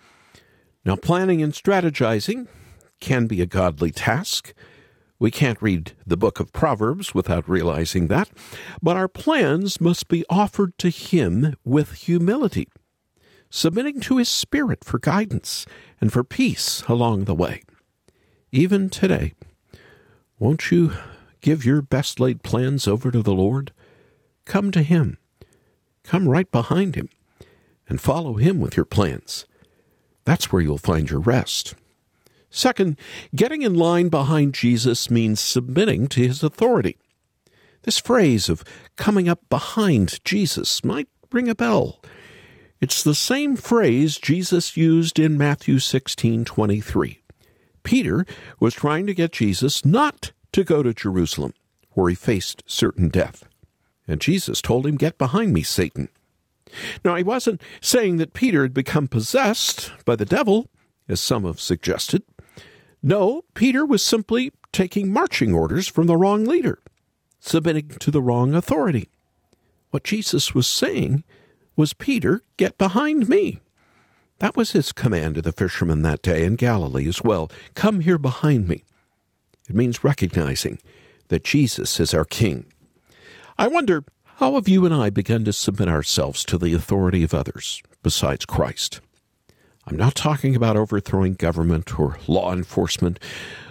Now, 0.82 0.96
planning 0.96 1.42
and 1.42 1.52
strategizing 1.52 2.48
can 3.00 3.26
be 3.26 3.42
a 3.42 3.46
godly 3.46 3.90
task. 3.90 4.54
We 5.18 5.30
can't 5.30 5.60
read 5.60 5.92
the 6.06 6.16
book 6.16 6.40
of 6.40 6.54
Proverbs 6.54 7.12
without 7.12 7.46
realizing 7.46 8.06
that, 8.06 8.30
but 8.80 8.96
our 8.96 9.08
plans 9.08 9.78
must 9.78 10.08
be 10.08 10.24
offered 10.30 10.78
to 10.78 10.88
Him 10.88 11.54
with 11.62 11.92
humility, 11.92 12.66
submitting 13.50 14.00
to 14.00 14.16
His 14.16 14.30
Spirit 14.30 14.84
for 14.84 14.98
guidance 14.98 15.66
and 16.00 16.10
for 16.10 16.24
peace 16.24 16.82
along 16.88 17.24
the 17.24 17.34
way. 17.34 17.60
Even 18.52 18.88
today, 18.88 19.34
won't 20.38 20.70
you 20.70 20.94
give 21.42 21.66
your 21.66 21.82
best 21.82 22.18
laid 22.18 22.42
plans 22.42 22.88
over 22.88 23.10
to 23.10 23.22
the 23.22 23.34
Lord? 23.34 23.70
Come 24.48 24.70
to 24.70 24.82
Him. 24.82 25.18
Come 26.04 26.26
right 26.26 26.50
behind 26.50 26.94
Him 26.94 27.10
and 27.86 28.00
follow 28.00 28.34
Him 28.34 28.60
with 28.60 28.78
your 28.78 28.86
plans. 28.86 29.44
That's 30.24 30.50
where 30.50 30.62
you'll 30.62 30.78
find 30.78 31.08
your 31.08 31.20
rest. 31.20 31.74
Second, 32.48 32.98
getting 33.36 33.60
in 33.60 33.74
line 33.74 34.08
behind 34.08 34.54
Jesus 34.54 35.10
means 35.10 35.38
submitting 35.38 36.08
to 36.08 36.26
His 36.26 36.42
authority. 36.42 36.96
This 37.82 37.98
phrase 37.98 38.48
of 38.48 38.64
coming 38.96 39.28
up 39.28 39.46
behind 39.50 40.24
Jesus 40.24 40.82
might 40.82 41.08
ring 41.30 41.50
a 41.50 41.54
bell. 41.54 42.00
It's 42.80 43.02
the 43.02 43.14
same 43.14 43.54
phrase 43.54 44.16
Jesus 44.16 44.78
used 44.78 45.18
in 45.18 45.36
Matthew 45.36 45.78
16:23. 45.78 47.20
Peter 47.82 48.24
was 48.58 48.72
trying 48.72 49.06
to 49.06 49.14
get 49.14 49.32
Jesus 49.32 49.84
not 49.84 50.32
to 50.52 50.64
go 50.64 50.82
to 50.82 50.94
Jerusalem, 50.94 51.52
where 51.90 52.08
he 52.08 52.14
faced 52.14 52.62
certain 52.66 53.08
death. 53.08 53.47
And 54.08 54.20
Jesus 54.20 54.60
told 54.62 54.86
him, 54.86 54.96
Get 54.96 55.18
behind 55.18 55.52
me, 55.52 55.62
Satan. 55.62 56.08
Now, 57.04 57.14
he 57.14 57.22
wasn't 57.22 57.62
saying 57.80 58.16
that 58.16 58.32
Peter 58.32 58.62
had 58.62 58.74
become 58.74 59.06
possessed 59.06 59.92
by 60.04 60.16
the 60.16 60.24
devil, 60.24 60.68
as 61.08 61.20
some 61.20 61.44
have 61.44 61.60
suggested. 61.60 62.22
No, 63.02 63.42
Peter 63.54 63.86
was 63.86 64.02
simply 64.02 64.50
taking 64.72 65.12
marching 65.12 65.54
orders 65.54 65.86
from 65.86 66.06
the 66.06 66.16
wrong 66.16 66.44
leader. 66.44 66.80
submitting 67.40 67.88
to 68.00 68.10
the 68.10 68.20
wrong 68.20 68.54
authority. 68.54 69.08
What 69.90 70.04
Jesus 70.04 70.54
was 70.54 70.66
saying 70.66 71.24
was, 71.76 71.92
Peter, 71.94 72.42
get 72.56 72.76
behind 72.76 73.28
me. 73.28 73.60
That 74.40 74.56
was 74.56 74.72
his 74.72 74.92
command 74.92 75.36
to 75.36 75.42
the 75.42 75.52
fishermen 75.52 76.02
that 76.02 76.22
day 76.22 76.44
in 76.44 76.56
Galilee 76.56 77.08
as 77.08 77.22
well. 77.22 77.50
Come 77.74 78.00
here 78.00 78.18
behind 78.18 78.68
me. 78.68 78.84
It 79.68 79.74
means 79.76 80.04
recognizing 80.04 80.78
that 81.28 81.44
Jesus 81.44 82.00
is 82.00 82.12
our 82.12 82.24
King. 82.24 82.66
I 83.60 83.66
wonder, 83.66 84.04
how 84.36 84.54
have 84.54 84.68
you 84.68 84.84
and 84.84 84.94
I 84.94 85.10
begun 85.10 85.44
to 85.44 85.52
submit 85.52 85.88
ourselves 85.88 86.44
to 86.44 86.58
the 86.58 86.74
authority 86.74 87.24
of 87.24 87.34
others 87.34 87.82
besides 88.04 88.46
Christ? 88.46 89.00
I'm 89.84 89.96
not 89.96 90.14
talking 90.14 90.54
about 90.54 90.76
overthrowing 90.76 91.34
government 91.34 91.98
or 91.98 92.18
law 92.28 92.52
enforcement. 92.52 93.18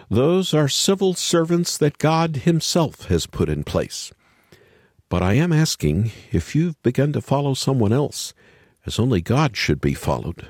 Those 0.09 0.53
are 0.53 0.67
civil 0.67 1.13
servants 1.13 1.77
that 1.77 1.99
God 1.99 2.37
Himself 2.37 3.05
has 3.05 3.27
put 3.27 3.47
in 3.47 3.63
place. 3.63 4.11
But 5.07 5.23
I 5.23 5.35
am 5.35 5.53
asking 5.53 6.11
if 6.33 6.53
you've 6.53 6.81
begun 6.83 7.13
to 7.13 7.21
follow 7.21 7.53
someone 7.53 7.93
else 7.93 8.33
as 8.85 8.99
only 8.99 9.21
God 9.21 9.55
should 9.55 9.79
be 9.79 9.93
followed. 9.93 10.47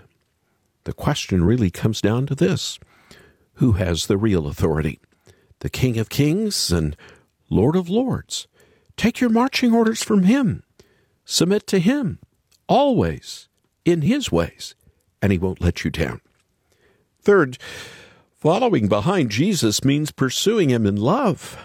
The 0.86 0.94
question 0.94 1.44
really 1.44 1.70
comes 1.70 2.02
down 2.02 2.26
to 2.26 2.34
this 2.34 2.80
Who 3.56 3.74
has 3.74 4.08
the 4.08 4.18
real 4.18 4.48
authority? 4.48 5.00
The 5.60 5.70
King 5.70 6.00
of 6.00 6.10
Kings 6.10 6.72
and 6.72 6.98
Lord 7.52 7.76
of 7.76 7.88
Lords. 7.88 8.48
Take 8.98 9.22
your 9.22 9.30
marching 9.30 9.74
orders 9.74 10.04
from 10.04 10.24
Him. 10.24 10.64
Submit 11.24 11.68
to 11.68 11.80
Him, 11.80 12.20
always, 12.68 13.48
in 13.86 14.02
His 14.02 14.32
ways, 14.32 14.76
and 15.22 15.32
He 15.32 15.38
won't 15.38 15.62
let 15.62 15.86
you 15.86 15.92
down. 15.92 16.20
Third, 17.22 17.58
following 18.36 18.88
behind 18.88 19.30
Jesus 19.30 19.86
means 19.86 20.12
pursuing 20.12 20.70
Him 20.70 20.86
in 20.86 20.96
love. 20.96 21.58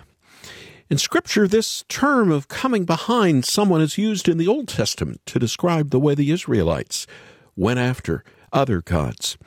In 0.90 0.98
Scripture, 0.98 1.48
this 1.48 1.84
term 1.88 2.30
of 2.30 2.48
coming 2.48 2.84
behind 2.84 3.46
someone 3.46 3.80
is 3.80 3.96
used 3.96 4.28
in 4.28 4.36
the 4.36 4.48
Old 4.48 4.68
Testament 4.68 5.22
to 5.26 5.38
describe 5.38 5.88
the 5.88 6.00
way 6.00 6.14
the 6.14 6.30
Israelites 6.30 7.06
went 7.56 7.78
after 7.78 8.22
other 8.52 8.82
gods. 8.82 9.38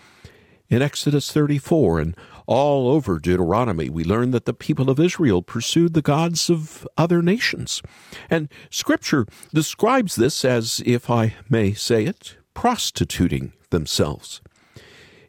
In 0.70 0.82
Exodus 0.82 1.32
34 1.32 2.00
and 2.00 2.18
all 2.48 2.90
over 2.90 3.20
Deuteronomy, 3.20 3.90
we 3.90 4.04
learn 4.04 4.32
that 4.32 4.46
the 4.46 4.54
people 4.54 4.90
of 4.90 5.00
Israel 5.00 5.42
pursued 5.42 5.94
the 5.94 6.02
gods 6.02 6.50
of 6.50 6.88
other 6.98 7.22
nations. 7.22 7.82
And 8.30 8.50
Scripture 8.70 9.26
describes 9.54 10.16
this 10.16 10.46
as, 10.46 10.82
if 10.86 11.10
I 11.10 11.36
may 11.50 11.74
say 11.74 12.06
it, 12.06 12.38
prostituting 12.54 13.54
themselves. 13.70 14.42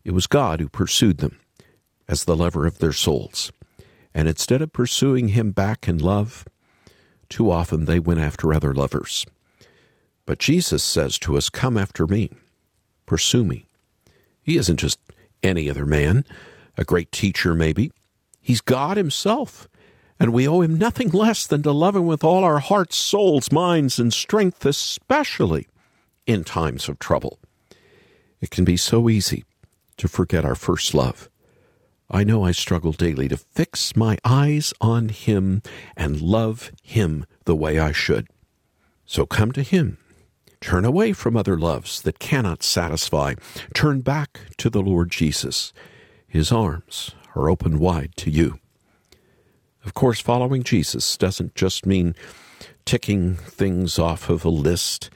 It 0.04 0.12
was 0.12 0.26
God 0.26 0.60
who 0.60 0.68
pursued 0.68 1.18
them 1.18 1.38
as 2.08 2.24
the 2.24 2.36
lover 2.36 2.66
of 2.66 2.78
their 2.78 2.92
souls. 2.92 3.50
And 4.14 4.28
instead 4.28 4.62
of 4.62 4.72
pursuing 4.72 5.28
him 5.28 5.50
back 5.50 5.88
in 5.88 5.98
love, 5.98 6.46
too 7.28 7.50
often 7.50 7.84
they 7.84 7.98
went 7.98 8.20
after 8.20 8.52
other 8.52 8.72
lovers. 8.72 9.26
But 10.24 10.38
Jesus 10.38 10.82
says 10.82 11.18
to 11.20 11.36
us, 11.36 11.48
Come 11.48 11.76
after 11.76 12.06
me, 12.06 12.30
pursue 13.04 13.44
me. 13.44 13.66
He 14.42 14.56
isn't 14.56 14.78
just 14.78 14.98
any 15.42 15.68
other 15.68 15.86
man, 15.86 16.24
a 16.76 16.84
great 16.84 17.12
teacher 17.12 17.54
maybe. 17.54 17.92
He's 18.40 18.60
God 18.60 18.96
Himself, 18.96 19.68
and 20.20 20.32
we 20.32 20.46
owe 20.46 20.60
Him 20.60 20.78
nothing 20.78 21.08
less 21.12 21.46
than 21.46 21.62
to 21.62 21.72
love 21.72 21.96
Him 21.96 22.06
with 22.06 22.24
all 22.24 22.44
our 22.44 22.58
hearts, 22.58 22.96
souls, 22.96 23.50
minds, 23.50 23.98
and 23.98 24.12
strength, 24.12 24.64
especially 24.64 25.66
in 26.26 26.44
times 26.44 26.88
of 26.88 26.98
trouble. 26.98 27.38
It 28.40 28.50
can 28.50 28.64
be 28.64 28.76
so 28.76 29.08
easy 29.08 29.44
to 29.96 30.08
forget 30.08 30.44
our 30.44 30.54
first 30.54 30.94
love. 30.94 31.30
I 32.10 32.22
know 32.22 32.44
I 32.44 32.52
struggle 32.52 32.92
daily 32.92 33.28
to 33.28 33.36
fix 33.36 33.96
my 33.96 34.18
eyes 34.24 34.72
on 34.80 35.08
Him 35.08 35.62
and 35.96 36.20
love 36.20 36.70
Him 36.82 37.26
the 37.44 37.56
way 37.56 37.78
I 37.78 37.92
should. 37.92 38.28
So 39.06 39.26
come 39.26 39.52
to 39.52 39.62
Him. 39.62 39.98
Turn 40.60 40.84
away 40.84 41.12
from 41.12 41.36
other 41.36 41.58
loves 41.58 42.00
that 42.02 42.18
cannot 42.18 42.62
satisfy. 42.62 43.34
Turn 43.74 44.00
back 44.00 44.40
to 44.58 44.70
the 44.70 44.82
Lord 44.82 45.10
Jesus. 45.10 45.72
His 46.28 46.52
arms 46.52 47.12
are 47.34 47.48
open 47.48 47.78
wide 47.78 48.12
to 48.16 48.30
you. 48.30 48.58
Of 49.84 49.94
course, 49.94 50.20
following 50.20 50.62
Jesus 50.62 51.16
doesn't 51.16 51.54
just 51.54 51.86
mean 51.86 52.14
ticking 52.84 53.36
things 53.36 53.98
off 53.98 54.28
of 54.28 54.44
a 54.44 54.50
list. 54.50 55.10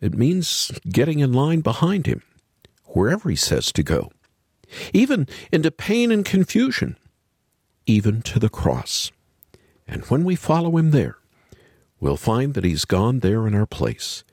It 0.00 0.14
means 0.14 0.70
getting 0.88 1.18
in 1.18 1.32
line 1.32 1.60
behind 1.60 2.06
Him, 2.06 2.22
wherever 2.84 3.28
He 3.28 3.36
says 3.36 3.72
to 3.72 3.82
go 3.82 4.10
even 4.92 5.28
into 5.52 5.70
pain 5.70 6.10
and 6.10 6.24
confusion, 6.24 6.96
even 7.86 8.22
to 8.22 8.38
the 8.38 8.48
cross. 8.48 9.10
And 9.86 10.04
when 10.06 10.24
we 10.24 10.36
follow 10.36 10.76
him 10.76 10.90
there, 10.90 11.18
we'll 12.00 12.16
find 12.16 12.54
that 12.54 12.64
he's 12.64 12.84
gone 12.84 13.20
there 13.20 13.46
in 13.46 13.54
our 13.54 13.66
place. 13.66 14.24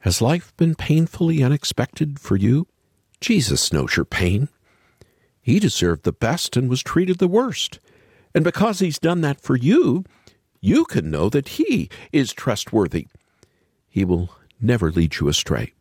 Has 0.00 0.22
life 0.22 0.56
been 0.56 0.74
painfully 0.74 1.42
unexpected 1.42 2.18
for 2.18 2.36
you? 2.36 2.66
Jesus 3.20 3.72
knows 3.72 3.96
your 3.96 4.04
pain. 4.04 4.48
He 5.46 5.60
deserved 5.60 6.02
the 6.02 6.10
best 6.10 6.56
and 6.56 6.68
was 6.68 6.82
treated 6.82 7.18
the 7.18 7.28
worst. 7.28 7.78
And 8.34 8.42
because 8.42 8.80
he's 8.80 8.98
done 8.98 9.20
that 9.20 9.40
for 9.40 9.54
you, 9.54 10.02
you 10.60 10.84
can 10.84 11.08
know 11.08 11.28
that 11.28 11.50
he 11.50 11.88
is 12.10 12.32
trustworthy. 12.32 13.06
He 13.88 14.04
will 14.04 14.30
never 14.60 14.90
lead 14.90 15.20
you 15.20 15.28
astray. 15.28 15.72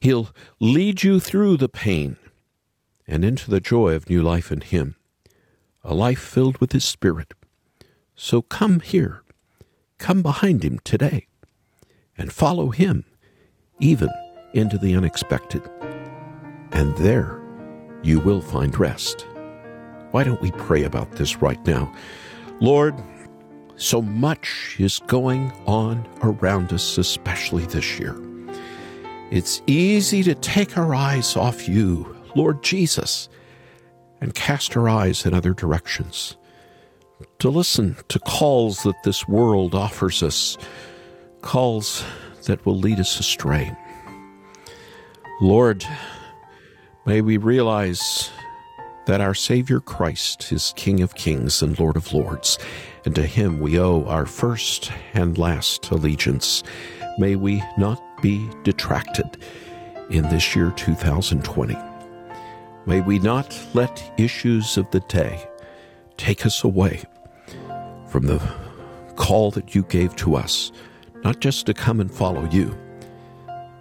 He'll 0.00 0.30
lead 0.58 1.04
you 1.04 1.20
through 1.20 1.58
the 1.58 1.68
pain 1.68 2.16
and 3.06 3.24
into 3.24 3.48
the 3.48 3.60
joy 3.60 3.94
of 3.94 4.10
new 4.10 4.24
life 4.24 4.50
in 4.50 4.60
Him, 4.60 4.96
a 5.84 5.94
life 5.94 6.18
filled 6.18 6.58
with 6.58 6.72
His 6.72 6.84
Spirit. 6.84 7.32
So 8.16 8.42
come 8.42 8.80
here, 8.80 9.22
come 9.98 10.20
behind 10.20 10.64
Him 10.64 10.80
today, 10.82 11.28
and 12.18 12.32
follow 12.32 12.70
Him 12.70 13.04
even 13.78 14.10
into 14.52 14.78
the 14.78 14.96
unexpected. 14.96 15.62
And 16.72 16.96
there 16.96 17.43
you 18.04 18.20
will 18.20 18.40
find 18.40 18.78
rest. 18.78 19.26
Why 20.12 20.22
don't 20.22 20.40
we 20.40 20.52
pray 20.52 20.84
about 20.84 21.12
this 21.12 21.42
right 21.42 21.64
now? 21.66 21.92
Lord, 22.60 22.94
so 23.76 24.00
much 24.00 24.76
is 24.78 25.00
going 25.08 25.50
on 25.66 26.06
around 26.22 26.72
us, 26.72 26.98
especially 26.98 27.66
this 27.66 27.98
year. 27.98 28.16
It's 29.32 29.62
easy 29.66 30.22
to 30.22 30.34
take 30.36 30.78
our 30.78 30.94
eyes 30.94 31.36
off 31.36 31.68
you 31.68 32.14
Lord 32.34 32.62
Jesus, 32.62 33.28
and 34.20 34.34
cast 34.34 34.76
our 34.76 34.88
eyes 34.88 35.24
in 35.24 35.34
other 35.34 35.54
directions, 35.54 36.36
to 37.38 37.48
listen 37.48 37.96
to 38.08 38.18
calls 38.18 38.82
that 38.82 39.02
this 39.04 39.28
world 39.28 39.74
offers 39.74 40.22
us, 40.22 40.58
calls 41.42 42.04
that 42.46 42.64
will 42.66 42.76
lead 42.76 42.98
us 42.98 43.20
astray. 43.20 43.74
Lord, 45.40 45.86
may 47.06 47.20
we 47.20 47.36
realize 47.36 48.30
that 49.06 49.20
our 49.20 49.34
Savior 49.34 49.80
Christ 49.80 50.50
is 50.50 50.72
King 50.76 51.02
of 51.02 51.14
kings 51.14 51.62
and 51.62 51.78
Lord 51.78 51.96
of 51.96 52.12
lords, 52.12 52.58
and 53.04 53.14
to 53.14 53.26
him 53.26 53.58
we 53.58 53.78
owe 53.78 54.04
our 54.04 54.24
first 54.24 54.90
and 55.12 55.36
last 55.36 55.90
allegiance. 55.90 56.62
May 57.18 57.36
we 57.36 57.62
not 57.76 58.02
be 58.22 58.48
detracted 58.62 59.36
in 60.10 60.22
this 60.30 60.56
year 60.56 60.72
2020. 60.76 61.76
May 62.86 63.00
we 63.00 63.18
not 63.18 63.58
let 63.74 64.12
issues 64.18 64.76
of 64.76 64.90
the 64.90 65.00
day 65.00 65.46
take 66.16 66.46
us 66.46 66.64
away 66.64 67.02
from 68.08 68.26
the 68.26 68.40
call 69.16 69.50
that 69.50 69.74
you 69.74 69.82
gave 69.84 70.16
to 70.16 70.36
us, 70.36 70.72
not 71.22 71.40
just 71.40 71.66
to 71.66 71.74
come 71.74 72.00
and 72.00 72.12
follow 72.12 72.48
you, 72.50 72.76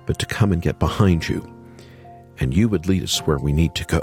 but 0.06 0.20
to 0.20 0.26
come 0.26 0.52
and 0.52 0.62
get 0.62 0.80
behind 0.80 1.28
you, 1.28 1.48
and 2.44 2.54
you 2.54 2.68
would 2.68 2.88
lead 2.88 3.02
us 3.02 3.20
where 3.20 3.38
we 3.38 3.54
need 3.54 3.74
to 3.74 3.86
go. 3.86 4.02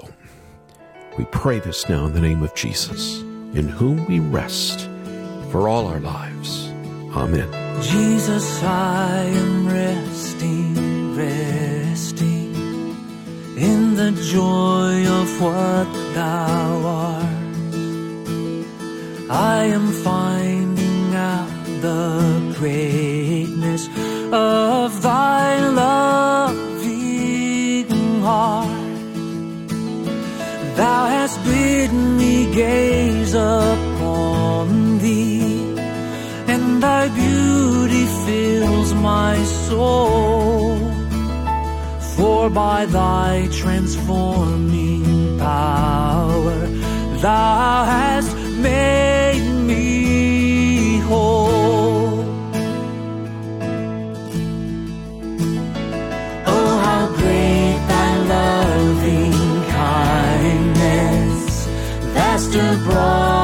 We 1.19 1.27
pray 1.27 1.59
this 1.59 1.89
now 1.91 2.07
in 2.07 2.15
the 2.15 2.21
name 2.21 2.43
of 2.43 2.55
Jesus, 2.55 3.21
in 3.21 3.69
whom 3.69 4.07
we 4.07 4.19
rest 4.19 4.89
for 5.51 5.69
all 5.69 5.87
our 5.87 6.01
lives. 6.01 6.69
Amen. 7.15 7.49
Jesus, 7.83 8.63
I 8.63 9.25
am 9.25 9.69
resting, 9.69 11.15
resting 11.15 12.55
in 13.59 13.95
the 13.95 14.13
joy 14.33 15.07
of 15.07 15.41
what 15.43 16.15
thou 16.15 16.81
art. 16.87 17.25
I 19.31 19.65
am 19.65 19.93
finding 19.93 21.15
out 21.15 21.51
the 21.83 22.55
greatness 22.59 23.87
of 24.33 25.03
thy 25.03 25.50
gaze 32.61 33.35
upon 33.35 34.99
thee, 34.99 35.75
and 36.53 36.65
thy 36.83 37.05
beauty 37.23 38.05
fills 38.27 38.91
my 39.11 39.35
soul. 39.67 40.77
For 42.17 42.43
by 42.51 42.81
thy 43.01 43.49
transforming 43.63 45.39
power 45.39 46.59
thou 47.25 47.85
hast 47.95 48.31
made 48.67 49.30
Bro. 62.85 63.40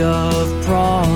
Of 0.00 0.64
promise 0.64 1.09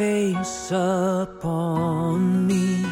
face 0.00 0.70
upon 0.72 2.46
me 2.46 2.82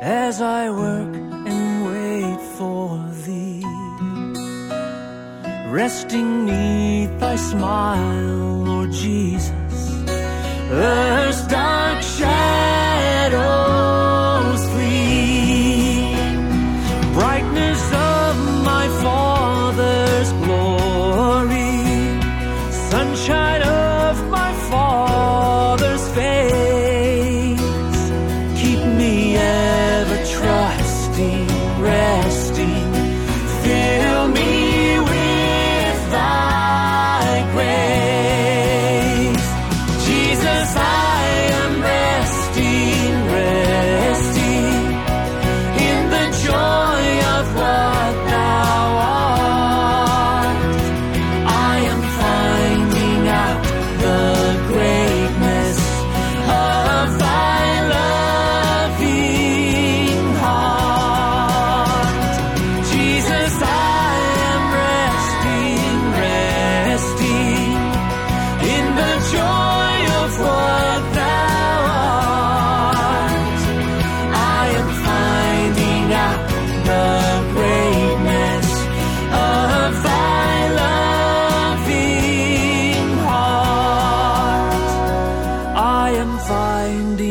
as 0.00 0.40
I 0.40 0.70
work 0.70 1.14
and 1.52 1.70
wait 1.90 2.40
for 2.56 2.88
thee 3.24 3.62
resting 5.68 6.46
neath 6.46 7.12
thy 7.20 7.36
smile, 7.36 8.64
Lord 8.70 8.92
Jesus. 8.92 9.76
Earth's 10.70 11.46
dark 11.48 12.00
shadows 12.02 12.35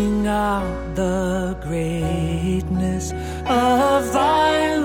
finding 0.05 0.27
out 0.27 0.95
the 0.95 1.57
greatness 1.63 3.11
of 3.11 4.13
thy 4.13 4.75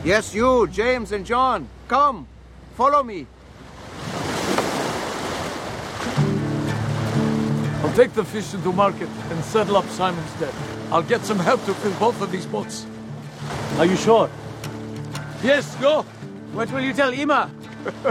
Yes, 0.03 0.33
you, 0.33 0.67
James 0.67 1.11
and 1.11 1.25
John. 1.25 1.67
Come, 1.87 2.27
follow 2.75 3.03
me. 3.03 3.27
I'll 7.93 7.97
take 7.97 8.13
the 8.13 8.25
fish 8.25 8.55
into 8.55 8.71
market 8.71 9.07
and 9.29 9.43
settle 9.45 9.77
up 9.77 9.85
Simon's 9.85 10.33
debt. 10.39 10.51
I'll 10.91 11.03
get 11.03 11.21
some 11.21 11.37
help 11.37 11.63
to 11.65 11.75
fill 11.75 11.93
both 11.99 12.19
of 12.23 12.31
these 12.31 12.47
boats. 12.47 12.87
Are 13.77 13.85
you 13.85 13.95
sure? 13.95 14.31
Yes, 15.43 15.75
go. 15.75 16.01
What 16.53 16.71
will 16.71 16.81
you 16.81 16.93
tell 16.93 17.13
Ima? 17.13 17.51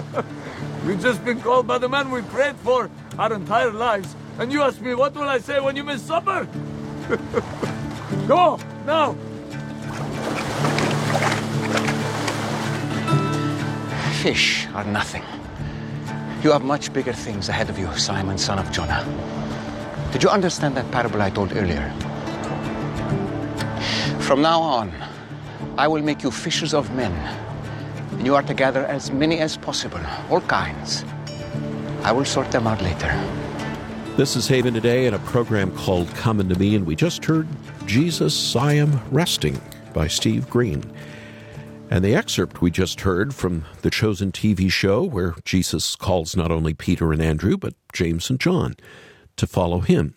We've 0.86 1.02
just 1.02 1.24
been 1.24 1.40
called 1.40 1.66
by 1.66 1.78
the 1.78 1.88
man 1.88 2.12
we 2.12 2.22
prayed 2.22 2.54
for 2.58 2.88
our 3.18 3.32
entire 3.32 3.72
lives. 3.72 4.14
And 4.38 4.52
you 4.52 4.62
ask 4.62 4.80
me, 4.80 4.94
what 4.94 5.14
will 5.14 5.28
I 5.28 5.38
say 5.38 5.58
when 5.58 5.74
you 5.74 5.82
miss 5.82 6.00
supper? 6.00 6.46
go, 8.28 8.60
now. 8.86 9.16
Fish 14.22 14.68
are 14.76 14.84
nothing. 14.84 15.24
You 16.44 16.52
have 16.52 16.62
much 16.62 16.92
bigger 16.92 17.12
things 17.12 17.48
ahead 17.48 17.68
of 17.68 17.80
you, 17.80 17.92
Simon, 17.98 18.38
son 18.38 18.60
of 18.60 18.70
Jonah. 18.70 19.41
Did 20.12 20.22
you 20.22 20.28
understand 20.28 20.76
that 20.76 20.90
parable 20.90 21.22
I 21.22 21.30
told 21.30 21.56
earlier? 21.56 21.90
From 24.20 24.42
now 24.42 24.60
on, 24.60 24.92
I 25.78 25.88
will 25.88 26.02
make 26.02 26.22
you 26.22 26.30
fishers 26.30 26.74
of 26.74 26.94
men, 26.94 27.12
and 28.12 28.26
you 28.26 28.34
are 28.34 28.42
to 28.42 28.52
gather 28.52 28.84
as 28.84 29.10
many 29.10 29.38
as 29.38 29.56
possible, 29.56 30.00
all 30.28 30.42
kinds. 30.42 31.02
I 32.02 32.12
will 32.12 32.26
sort 32.26 32.52
them 32.52 32.66
out 32.66 32.82
later. 32.82 33.08
This 34.18 34.36
is 34.36 34.46
Haven 34.46 34.74
Today 34.74 35.06
in 35.06 35.14
a 35.14 35.18
program 35.20 35.74
called 35.78 36.08
Come 36.14 36.40
Unto 36.40 36.56
Me, 36.56 36.74
and 36.74 36.84
we 36.84 36.94
just 36.94 37.24
heard 37.24 37.48
Jesus, 37.86 38.54
I 38.54 38.74
Am 38.74 39.00
Resting 39.10 39.58
by 39.94 40.08
Steve 40.08 40.48
Green. 40.50 40.84
And 41.90 42.04
the 42.04 42.14
excerpt 42.14 42.60
we 42.60 42.70
just 42.70 43.00
heard 43.00 43.34
from 43.34 43.64
the 43.80 43.90
Chosen 43.90 44.30
TV 44.30 44.70
show, 44.70 45.04
where 45.04 45.36
Jesus 45.46 45.96
calls 45.96 46.36
not 46.36 46.50
only 46.50 46.74
Peter 46.74 47.14
and 47.14 47.22
Andrew, 47.22 47.56
but 47.56 47.72
James 47.94 48.28
and 48.28 48.38
John 48.38 48.76
to 49.42 49.46
follow 49.48 49.80
him. 49.80 50.14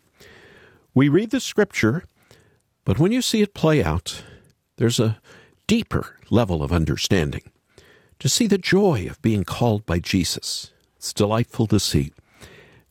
We 0.94 1.10
read 1.10 1.32
the 1.32 1.40
scripture, 1.40 2.04
but 2.86 3.00
when 3.00 3.12
you 3.12 3.24
see 3.24 3.42
it 3.42 3.56
play 3.56 3.84
out, 3.84 4.24
there's 4.78 5.00
a 5.00 5.18
deeper 5.66 6.16
level 6.30 6.62
of 6.62 6.72
understanding. 6.72 7.42
To 8.20 8.30
see 8.30 8.46
the 8.46 8.60
joy 8.60 9.08
of 9.10 9.20
being 9.24 9.44
called 9.44 9.84
by 9.88 9.98
Jesus, 9.98 10.72
it's 10.96 11.12
delightful 11.12 11.66
to 11.68 11.80
see. 11.80 12.14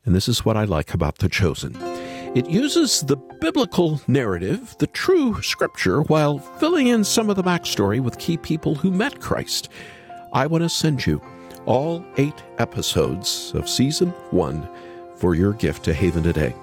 And 0.05 0.13
this 0.13 0.27
is 0.27 0.45
what 0.45 0.57
I 0.57 0.65
like 0.65 0.93
about 0.93 1.19
The 1.19 1.29
Chosen. 1.29 1.77
It 2.35 2.51
uses 2.51 3.03
the 3.03 3.17
biblical 3.41 4.01
narrative, 4.09 4.75
the 4.81 4.89
true 4.89 5.41
scripture, 5.41 6.03
while 6.03 6.41
filling 6.41 6.89
in 6.89 7.05
some 7.05 7.31
of 7.31 7.37
the 7.37 7.45
backstory 7.45 8.01
with 8.01 8.19
key 8.19 8.39
people 8.39 8.75
who 8.75 8.91
met 8.91 9.21
Christ. 9.21 9.69
I 10.33 10.49
want 10.49 10.65
to 10.65 10.69
send 10.69 11.07
you 11.07 11.23
all 11.65 12.05
eight 12.17 12.43
episodes 12.59 13.53
of 13.55 13.69
season 13.69 14.09
one 14.33 14.69
for 15.17 15.35
your 15.35 15.53
gift 15.53 15.85
to 15.85 15.95
Haven 15.95 16.23
today. 16.23 16.55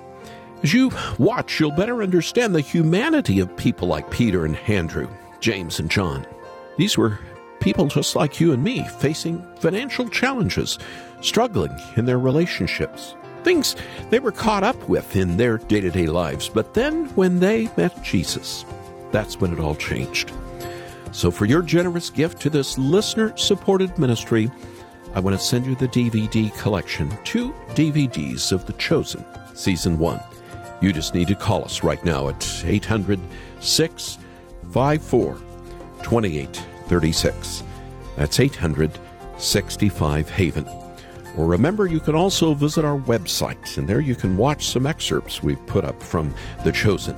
As 0.64 0.74
you 0.74 0.92
watch, 1.18 1.60
you'll 1.60 1.72
better 1.72 2.04
understand 2.04 2.54
the 2.54 2.62
humanity 2.62 3.40
of 3.40 3.56
people 3.58 3.88
like 3.88 4.12
Peter 4.12 4.46
and 4.46 4.58
Andrew, 4.68 5.08
James 5.40 5.80
and 5.80 5.90
John. 5.90 6.26
These 6.78 6.98
were 6.98 7.20
people 7.60 7.88
just 7.88 8.16
like 8.16 8.40
you 8.40 8.54
and 8.54 8.64
me, 8.64 8.84
facing 9.00 9.44
financial 9.58 10.08
challenges, 10.10 10.78
struggling 11.22 11.76
in 11.96 12.06
their 12.06 12.20
relationships, 12.20 13.16
things 13.44 13.76
they 14.10 14.20
were 14.20 14.32
caught 14.32 14.64
up 14.64 14.88
with 14.88 15.16
in 15.16 15.38
their 15.38 15.58
day 15.58 15.82
to 15.82 15.90
day 15.90 16.08
lives. 16.08 16.50
But 16.50 16.74
then 16.74 17.06
when 17.16 17.40
they 17.40 17.70
met 17.78 18.04
Jesus, 18.04 18.66
that's 19.12 19.40
when 19.40 19.54
it 19.54 19.60
all 19.60 19.76
changed. 19.76 20.32
So, 21.12 21.30
for 21.30 21.46
your 21.46 21.62
generous 21.62 22.10
gift 22.10 22.42
to 22.42 22.50
this 22.50 22.78
listener 22.78 23.36
supported 23.36 23.98
ministry, 23.98 24.50
I 25.14 25.20
want 25.20 25.38
to 25.38 25.46
send 25.46 25.66
you 25.66 25.76
the 25.76 25.90
DVD 25.90 26.58
collection, 26.58 27.12
two 27.26 27.54
DVDs 27.72 28.54
of 28.54 28.66
The 28.66 28.74
Chosen, 28.74 29.26
Season 29.54 30.00
1. 30.00 30.22
You 30.80 30.94
just 30.94 31.14
need 31.14 31.28
to 31.28 31.36
call 31.36 31.66
us 31.66 31.84
right 31.84 32.04
now 32.06 32.30
at 32.30 32.64
800 32.66 33.20
654 33.60 35.34
2836. 36.02 37.64
That's 38.16 38.40
800 38.40 39.00
65 39.38 40.30
Haven. 40.30 40.68
Or 41.38 41.46
remember, 41.46 41.88
you 41.88 42.00
can 42.00 42.16
also 42.16 42.54
visit 42.54 42.86
our 42.86 43.00
website, 43.00 43.78
and 43.78 43.88
there 43.88 44.00
you 44.00 44.16
can 44.16 44.38
watch 44.38 44.68
some 44.68 44.88
excerpts 44.88 45.44
we've 45.44 45.66
put 45.68 45.84
up 45.84 46.02
from 46.02 46.34
The 46.64 46.72
Chosen. 46.72 47.16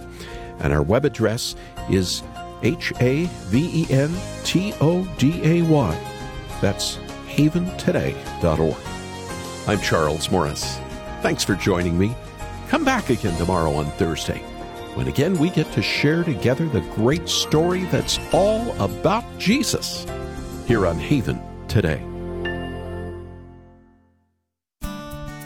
And 0.60 0.74
our 0.74 0.84
web 0.84 1.06
address 1.06 1.56
is 1.90 2.24
H 2.64 2.92
A 3.02 3.26
V 3.26 3.84
E 3.84 3.88
N 3.92 4.16
T 4.44 4.74
O 4.82 5.06
D 5.18 5.42
A 5.44 5.62
Y. 5.64 6.10
That's 6.62 6.98
haventoday.org. 7.36 8.78
I'm 9.68 9.80
Charles 9.82 10.30
Morris. 10.32 10.80
Thanks 11.22 11.44
for 11.44 11.56
joining 11.56 11.98
me. 11.98 12.16
Come 12.70 12.84
back 12.84 13.10
again 13.10 13.38
tomorrow 13.38 13.74
on 13.74 13.86
Thursday 13.92 14.44
when 14.96 15.08
again 15.08 15.38
we 15.38 15.50
get 15.50 15.72
to 15.72 15.82
share 15.82 16.24
together 16.24 16.68
the 16.68 16.82
great 16.96 17.28
story 17.28 17.86
that's 17.86 18.20
all 18.32 18.72
about 18.82 19.26
Jesus 19.38 20.06
here 20.68 20.86
on 20.86 20.98
Haven 20.98 21.42
today. 21.68 22.02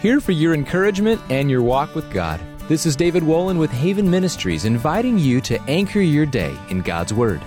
Here 0.02 0.20
for 0.20 0.32
your 0.32 0.54
encouragement 0.54 1.20
and 1.30 1.50
your 1.50 1.62
walk 1.62 1.96
with 1.96 2.12
God. 2.12 2.40
This 2.68 2.86
is 2.86 2.96
David 2.96 3.24
Wolin 3.24 3.58
with 3.58 3.72
Haven 3.72 4.10
Ministries 4.10 4.66
inviting 4.66 5.18
you 5.18 5.42
to 5.42 5.60
anchor 5.64 6.02
your 6.02 6.26
day 6.26 6.56
in 6.70 6.82
God's 6.82 7.14
Word. 7.14 7.42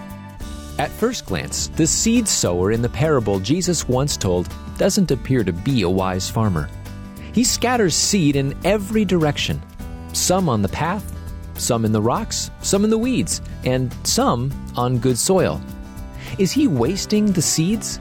At 0.81 0.91
first 0.91 1.27
glance, 1.27 1.67
the 1.77 1.87
seed 1.87 2.27
sower 2.27 2.73
in 2.73 2.81
the 2.81 2.89
parable 2.89 3.39
Jesus 3.39 3.87
once 3.87 4.17
told 4.17 4.49
doesn't 4.79 5.11
appear 5.11 5.45
to 5.45 5.53
be 5.53 5.83
a 5.83 5.91
wise 5.91 6.31
farmer. 6.31 6.71
He 7.35 7.45
scatters 7.45 7.95
seed 7.95 8.35
in 8.35 8.57
every 8.65 9.05
direction, 9.05 9.63
some 10.15 10.49
on 10.49 10.63
the 10.63 10.71
path, 10.71 11.05
some 11.53 11.85
in 11.85 11.93
the 11.93 12.01
rocks, 12.01 12.51
some 12.63 12.83
in 12.83 12.89
the 12.89 12.97
weeds, 12.97 13.43
and 13.63 13.95
some 14.05 14.51
on 14.75 14.97
good 14.97 15.19
soil. 15.19 15.61
Is 16.39 16.51
he 16.51 16.67
wasting 16.67 17.27
the 17.31 17.43
seeds? 17.43 18.01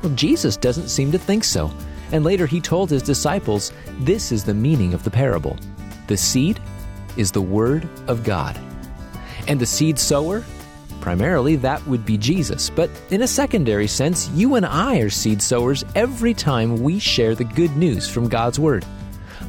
Well, 0.00 0.14
Jesus 0.14 0.56
doesn't 0.56 0.90
seem 0.90 1.10
to 1.10 1.18
think 1.18 1.42
so. 1.42 1.72
And 2.12 2.22
later 2.22 2.46
he 2.46 2.60
told 2.60 2.88
his 2.88 3.02
disciples, 3.02 3.72
This 3.98 4.30
is 4.30 4.44
the 4.44 4.54
meaning 4.54 4.94
of 4.94 5.02
the 5.02 5.10
parable. 5.10 5.58
The 6.06 6.16
seed 6.16 6.60
is 7.16 7.32
the 7.32 7.42
Word 7.42 7.88
of 8.06 8.22
God. 8.22 8.56
And 9.48 9.58
the 9.58 9.66
seed 9.66 9.98
sower? 9.98 10.44
Primarily, 11.02 11.56
that 11.56 11.84
would 11.88 12.06
be 12.06 12.16
Jesus. 12.16 12.70
But 12.70 12.88
in 13.10 13.22
a 13.22 13.26
secondary 13.26 13.88
sense, 13.88 14.30
you 14.30 14.54
and 14.54 14.64
I 14.64 14.98
are 15.00 15.10
seed 15.10 15.42
sowers 15.42 15.84
every 15.96 16.32
time 16.32 16.80
we 16.80 17.00
share 17.00 17.34
the 17.34 17.44
good 17.44 17.76
news 17.76 18.08
from 18.08 18.28
God's 18.28 18.60
Word. 18.60 18.86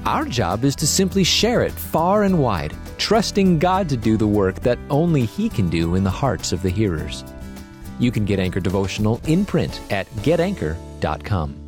Our 0.03 0.25
job 0.25 0.65
is 0.65 0.75
to 0.77 0.87
simply 0.87 1.23
share 1.23 1.61
it 1.61 1.71
far 1.71 2.23
and 2.23 2.39
wide, 2.39 2.75
trusting 2.97 3.59
God 3.59 3.87
to 3.89 3.97
do 3.97 4.17
the 4.17 4.27
work 4.27 4.61
that 4.61 4.79
only 4.89 5.25
He 5.25 5.47
can 5.47 5.69
do 5.69 5.93
in 5.93 6.03
the 6.03 6.09
hearts 6.09 6.51
of 6.51 6.63
the 6.63 6.71
hearers. 6.71 7.23
You 7.99 8.11
can 8.11 8.25
get 8.25 8.39
Anchor 8.39 8.59
Devotional 8.59 9.21
in 9.27 9.45
print 9.45 9.79
at 9.91 10.09
getanchor.com. 10.23 11.62